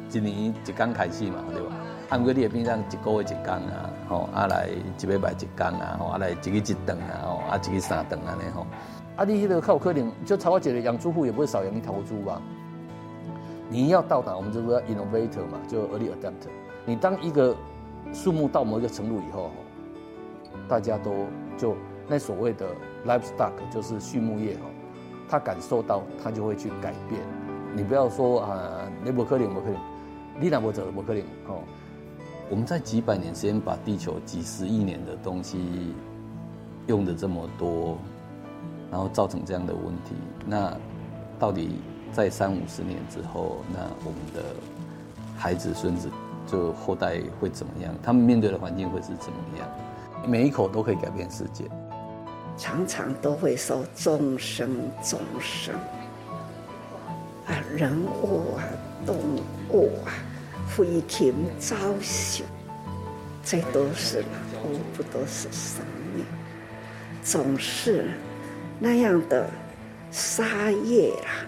[0.10, 1.72] 今年就刚开始嘛，对吧？
[2.10, 8.66] 按规律的平常一个月一缸啊，吼，啊来一礼拜一缸啊，吼，啊来一个一顿啊，吼，啊一个三顿啊，呢吼。
[9.18, 12.42] 啊，你那个靠可能就超过几个养猪户也不会少养一头猪吧？
[13.70, 16.50] 你要到达，我们就说 innovator 嘛，就 early adapter。
[16.86, 17.54] 你当一个
[18.14, 19.52] 数目到某一个程度以后，
[20.70, 21.26] 大家都
[21.58, 21.76] 就
[22.08, 22.68] 那所谓的
[23.06, 24.62] livestock 就是畜牧业哈，
[25.28, 27.22] 他感受到他就会去改变。
[27.76, 29.78] 你不要说啊，你不可能，不可能，
[30.40, 31.60] 你那不走，不可能哦。
[32.50, 35.94] 我们在几百年时间把地球几十亿年的东西
[36.88, 37.98] 用的这么多，
[38.90, 40.74] 然后造成这样的问题，那
[41.38, 41.82] 到底
[42.14, 44.56] 在三五十年之后，那我们的
[45.38, 46.10] 孩子孙子
[46.48, 47.94] 就后代会怎么样？
[48.02, 49.68] 他们面对的环境会是怎么样？
[50.26, 51.66] 每一口都可以改变世界。
[52.58, 54.70] 常常都会说众生
[55.04, 55.76] 众生
[57.46, 58.64] 啊，人物啊，
[59.06, 59.16] 动
[59.70, 60.16] 物啊。
[60.68, 62.44] 飞禽走兽，
[63.44, 64.24] 这都是？
[64.64, 66.26] 无不都是生命，
[67.24, 68.10] 总是
[68.80, 69.50] 那样的
[70.12, 71.46] 杀业啦。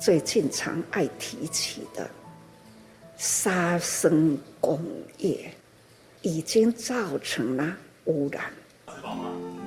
[0.00, 2.08] 最近常爱提起的
[3.16, 4.80] 杀生工
[5.18, 5.52] 业，
[6.22, 7.76] 已经造成了
[8.06, 8.44] 污染，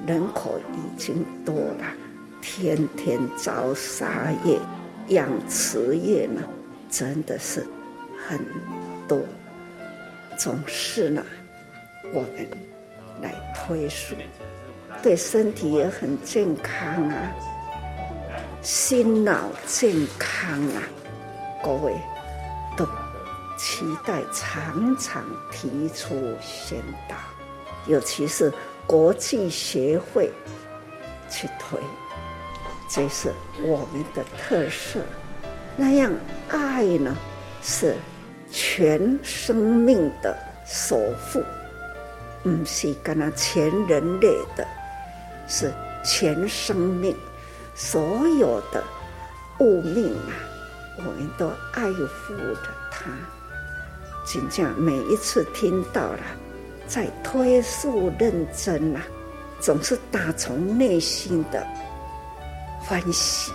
[0.08, 1.86] 人口已经多了，
[2.42, 4.60] 天天遭杀业，
[5.10, 6.42] 养殖业呢？
[6.92, 7.66] 真的是
[8.28, 8.38] 很
[9.08, 9.18] 多，
[10.38, 11.26] 总是呢，
[12.14, 12.48] 我们
[13.22, 14.14] 来推素，
[15.02, 17.32] 对身体也很健康啊，
[18.62, 20.84] 心脑健康啊，
[21.64, 21.96] 各位
[22.76, 22.86] 都
[23.58, 26.78] 期待常常提出宣
[27.08, 27.16] 导，
[27.88, 28.52] 尤其是
[28.86, 30.30] 国际协会
[31.30, 31.80] 去推，
[32.90, 33.32] 这是
[33.64, 35.00] 我们的特色。
[35.78, 36.12] 那样
[36.50, 37.16] 爱呢，
[37.62, 37.96] 是
[38.52, 40.98] 全生命的守
[41.32, 41.42] 护，
[42.44, 44.68] 不是跟那全人类的，
[45.48, 47.16] 是全生命，
[47.74, 48.84] 所有的
[49.60, 50.34] 物命啊，
[50.98, 53.10] 我们都爱护着它。
[54.26, 56.20] 真正每一次听到了，
[56.88, 59.02] 在推素认真啊，
[59.60, 61.66] 总是打从内心的
[62.82, 63.52] 欢喜。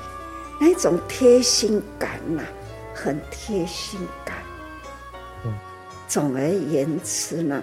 [0.58, 2.48] 那种贴心感呐、啊，
[2.94, 4.36] 很贴心感。
[5.44, 5.52] 嗯，
[6.08, 7.62] 总而言之呢，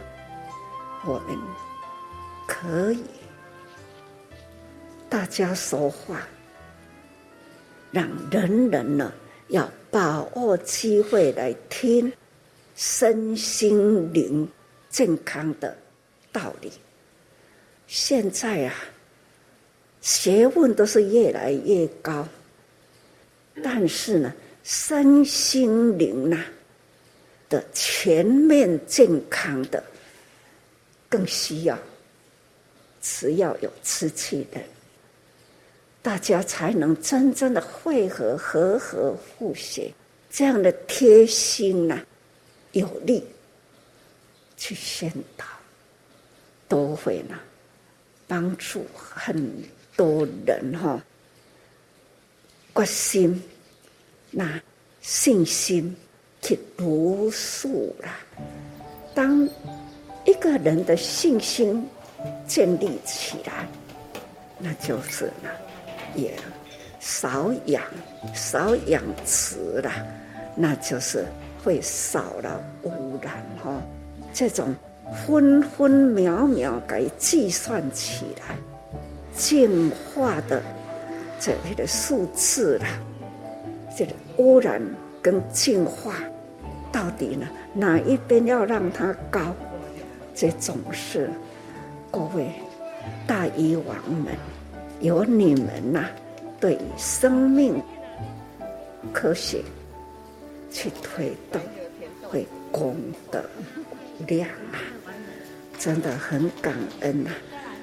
[1.06, 1.38] 我们
[2.48, 3.04] 可以
[5.10, 6.22] 大家说话，
[7.92, 9.12] 让人人呢
[9.48, 12.12] 要把握机会来听
[12.76, 14.48] 身心灵
[14.90, 15.76] 健康的
[16.32, 16.72] 道理。
[17.88, 18.76] 现在啊，
[20.02, 22.28] 学问都是越来越高。
[23.62, 24.34] 但是呢，
[24.64, 26.44] 身心灵呐
[27.50, 29.84] 的全面健康的
[31.08, 31.78] 更需要，
[33.02, 34.60] 只要有志气的，
[36.02, 39.94] 大家才能真正的汇合、和合、互协，
[40.32, 42.04] 这样的贴心呐，
[42.72, 43.24] 有力
[44.58, 45.46] 去宣导，
[46.68, 47.40] 都会呢
[48.28, 49.64] 帮助很
[49.96, 51.00] 多人哈。
[52.76, 53.44] 决心，
[54.32, 54.60] 那
[55.02, 55.96] 信心
[56.42, 58.10] 去读书了。
[59.14, 59.48] 当
[60.26, 61.88] 一个人的信心
[62.48, 63.68] 建立起来，
[64.58, 65.50] 那就是呢，
[66.16, 66.34] 也
[67.00, 67.84] 少养
[68.34, 69.92] 少养殖了，
[70.56, 71.26] 那就是
[71.64, 73.80] 会少了污染哈。
[74.34, 74.74] 这种
[75.28, 78.56] 分分秒秒给计算起来，
[79.36, 80.60] 净化的。
[81.46, 82.88] 这里的数字啦，
[83.98, 84.82] 这个污染
[85.22, 86.14] 跟净化，
[86.90, 89.54] 到底呢哪一边要让它高？
[90.34, 91.30] 这总是
[92.10, 92.50] 各位
[93.28, 94.34] 大医王们，
[95.02, 96.12] 有你们呐、啊，
[96.62, 97.76] 对生命
[99.12, 99.62] 科学
[100.72, 101.62] 去推动，
[102.22, 102.96] 会功
[103.30, 103.44] 德
[104.28, 104.80] 量啊！
[105.78, 107.32] 真的很感恩呐、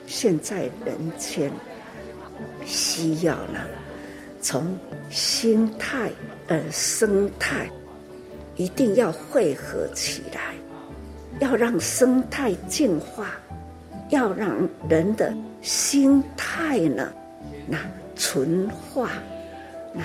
[0.07, 1.53] 现在人间
[2.65, 3.61] 需要呢，
[4.41, 4.79] 从
[5.11, 6.11] 心态
[6.49, 7.71] 而生态，
[8.57, 10.55] 一定要汇合起来，
[11.41, 13.31] 要让生态净化，
[14.11, 17.13] 要让人的心态呢，
[17.67, 17.79] 那
[18.17, 19.11] 纯化，
[19.95, 20.03] 那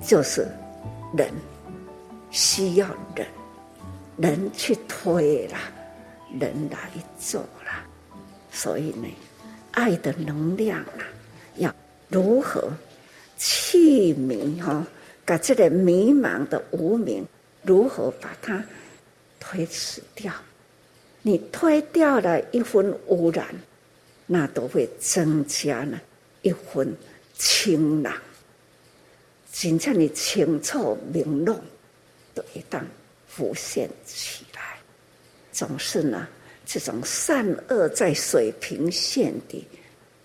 [0.00, 0.46] 就是
[1.16, 1.30] 人
[2.30, 3.26] 需要人，
[4.16, 5.56] 人去推了。
[6.40, 7.70] 人来做了，
[8.50, 9.06] 所以呢，
[9.76, 11.04] 爱的能量啊，
[11.56, 11.74] 要
[12.08, 12.72] 如何
[13.36, 14.86] 去迷哈？
[15.26, 17.26] 把这个迷茫的无明，
[17.62, 18.64] 如何把它
[19.38, 20.32] 推迟掉？
[21.20, 23.44] 你推掉了一分污染，
[24.24, 26.00] 那都会增加了
[26.40, 26.96] 一分
[27.36, 28.14] 清朗。
[29.52, 31.60] 真正你清楚明朗，
[32.32, 32.80] 都一旦
[33.26, 34.78] 浮现起来。
[35.52, 36.26] 总是呢，
[36.66, 39.64] 这种善恶在水平线的，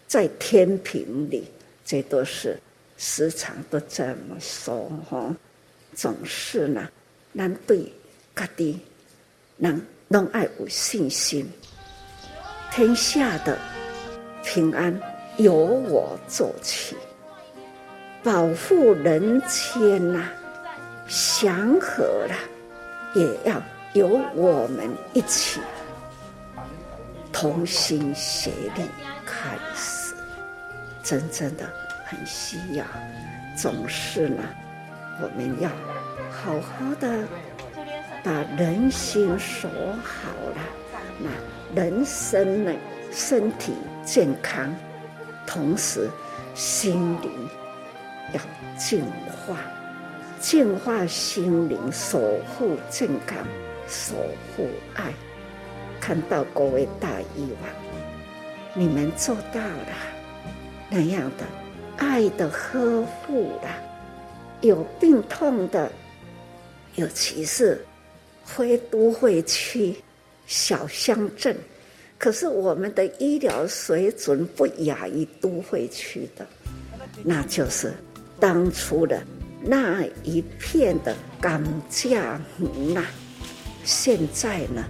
[0.07, 1.47] 在天平里，
[1.85, 2.59] 这都是
[2.97, 5.33] 时常都这么说哈。
[5.93, 6.89] 总是呢，
[7.37, 7.93] 咱对
[8.35, 8.79] 家己
[9.57, 11.47] 人拢爱有信心，
[12.71, 13.55] 天下的
[14.43, 14.99] 平安
[15.37, 16.95] 由我做起，
[18.23, 20.27] 保护人间呐，
[21.07, 22.35] 祥和了
[23.13, 23.61] 也要。
[23.93, 25.59] 由我们一起
[27.41, 28.83] 同心协力
[29.25, 30.13] 开始，
[31.01, 31.67] 真正的
[32.05, 32.85] 很需要。
[33.57, 34.43] 总是呢，
[35.19, 35.67] 我们要
[36.29, 37.27] 好好的
[38.23, 39.67] 把人心锁
[40.03, 40.61] 好了，
[41.17, 42.71] 那人生呢，
[43.11, 43.73] 身体
[44.05, 44.71] 健康，
[45.47, 46.07] 同时
[46.53, 47.49] 心灵
[48.33, 48.41] 要
[48.77, 49.57] 净化，
[50.39, 52.19] 净化心灵，守
[52.55, 53.35] 护健康。
[53.87, 54.13] 守
[54.55, 55.11] 护爱，
[56.01, 57.69] 看到各位大医王，
[58.73, 59.95] 你们做到了
[60.89, 61.45] 那样的
[61.97, 63.69] 爱的呵护了。
[64.61, 65.91] 有病痛的，
[66.95, 67.85] 尤其是
[68.43, 69.95] 非都会区
[70.47, 71.55] 小乡镇，
[72.17, 76.45] 可是我们的医疗水准不亚于都会区的，
[77.23, 77.93] 那就是
[78.39, 79.23] 当初的
[79.63, 82.37] 那一片的甘蔗
[82.93, 83.05] 呐。
[83.83, 84.83] 现在呢，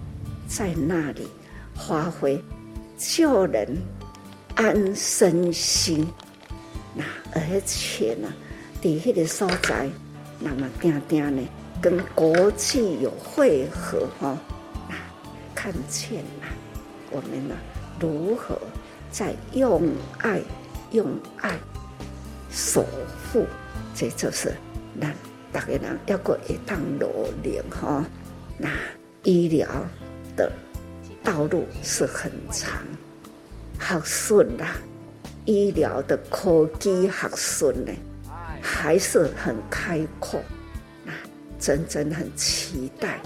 [0.54, 1.26] 在那里
[1.74, 2.44] 发挥
[2.98, 3.78] 救人
[4.56, 6.06] 安身心，
[6.94, 8.28] 那而且呢，
[8.82, 9.90] 在那个所在，
[10.40, 11.42] 那么定定呢，
[11.82, 14.38] 跟国际有汇合哈，
[14.90, 14.96] 那
[15.56, 16.48] 看见了
[17.10, 17.56] 我们呢，
[17.98, 18.60] 如何
[19.10, 19.82] 在用
[20.18, 20.42] 爱
[20.92, 21.58] 用爱
[22.52, 22.86] 守
[23.32, 23.46] 护，
[23.96, 24.54] 这就是
[25.00, 25.16] 咱
[25.54, 28.06] 大家人要过一趟努力哈。
[28.58, 28.70] 那
[29.24, 29.68] 医疗
[30.36, 30.52] 的
[31.24, 32.72] 道路是很长，
[33.78, 34.66] 好顺呐！
[35.46, 37.92] 医疗的科技好顺呢，
[38.62, 40.40] 还是很开阔。
[41.06, 41.14] 啊
[41.60, 43.20] 真正很期待，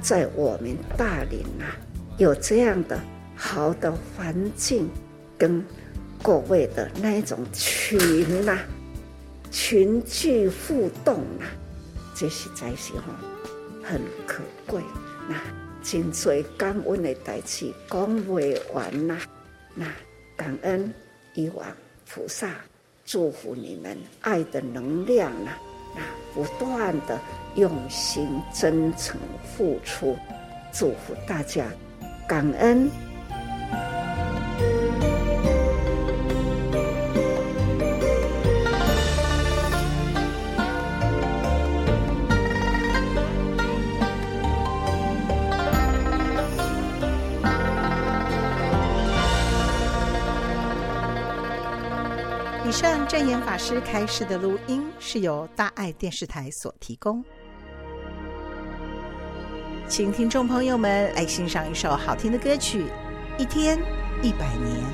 [0.00, 1.74] 在我们大连啊，
[2.16, 2.98] 有这样的
[3.34, 4.88] 好的环境，
[5.36, 5.64] 跟
[6.22, 8.58] 各位的那种群呐、
[9.50, 11.46] 群聚互动啊，
[12.14, 13.12] 这是在时候。
[13.84, 14.80] 很可贵，
[15.28, 15.34] 那
[15.82, 18.34] 真最感恩的代志讲不
[18.72, 19.18] 完呐。
[19.74, 19.86] 那
[20.36, 20.92] 感恩
[21.34, 21.66] 以往
[22.08, 22.50] 菩萨
[23.04, 25.50] 祝福你们爱的能量呐，
[25.94, 26.02] 那
[26.34, 27.20] 不断的
[27.56, 29.18] 用心真诚
[29.56, 30.16] 付出，
[30.72, 31.66] 祝福大家
[32.26, 32.90] 感恩。
[53.62, 57.24] 师开示的录音是由大爱电视台所提供，
[59.86, 62.86] 请听众朋友们来欣赏一首好听的歌曲
[63.40, 63.78] 《一天
[64.20, 64.84] 一百年》。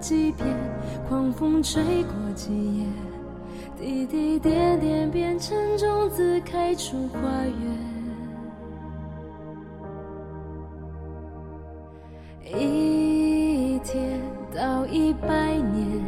[0.00, 0.48] 几遍？
[1.08, 2.86] 狂风吹过几夜？
[3.78, 8.00] 滴滴点点变成种子，开出花园。
[12.58, 14.20] 一天
[14.54, 16.02] 到一百年，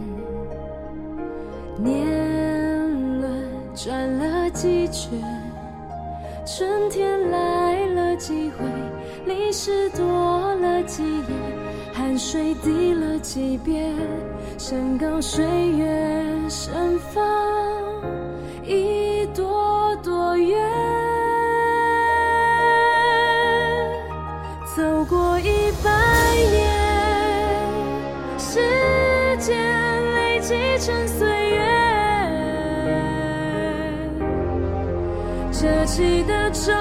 [1.78, 5.18] 年轮转了几圈，
[6.44, 8.64] 春天来了几回，
[9.24, 11.24] 历史多了几页，
[12.24, 13.92] 水滴了几遍，
[14.56, 17.20] 山高水远盛放
[18.64, 20.56] 一朵朵缘，
[24.76, 25.90] 走过一百
[26.52, 26.70] 年，
[28.38, 28.60] 时
[29.38, 29.58] 间
[30.14, 30.38] 累。
[30.42, 31.60] 积成岁月，
[35.52, 36.72] 这起的周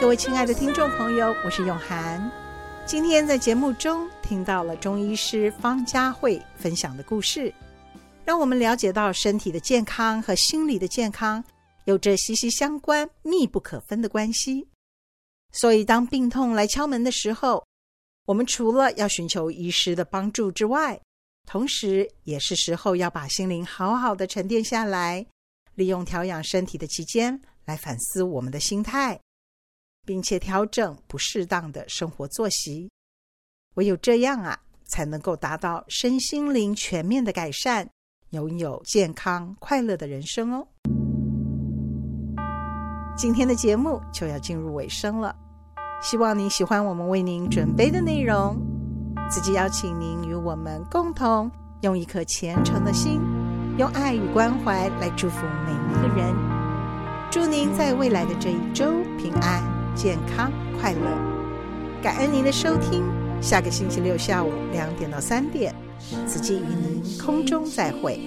[0.00, 2.30] 各位亲爱的听众朋友，我是永涵。
[2.86, 7.52] 今天在节目中听到了中医师方佳慧分享的故事，
[8.24, 11.44] 让我们了解到身体的健康和心理的健康
[11.84, 14.66] 有着息息相关、密不可分的关系。
[15.52, 17.62] 所以，当病痛来敲门的时候，
[18.26, 21.00] 我们除了要寻求医师的帮助之外，
[21.46, 25.26] 同时也是时候要把心灵好好的沉淀下来，
[25.74, 29.20] 利用调养身体的期间来反思我们的心态。
[30.06, 32.90] 并且调整不适当的生活作息，
[33.76, 37.88] 唯有这样啊，才能够达到身心灵全面的改善，
[38.30, 40.68] 拥有健康快乐的人生哦。
[43.16, 45.34] 今天的节目就要进入尾声了，
[46.00, 48.56] 希望您喜欢我们为您准备的内容。
[49.30, 53.20] 子衿邀请您与我们共同用一颗虔诚的心，
[53.78, 56.34] 用爱与关怀来祝福每一个人。
[57.30, 59.62] 祝您在未来的这一周平安、
[59.94, 61.00] 健康、快乐。
[62.02, 63.02] 感恩您的收听，
[63.40, 65.74] 下个星期六下午两点到三点，
[66.26, 68.20] 子衿与您空中再会。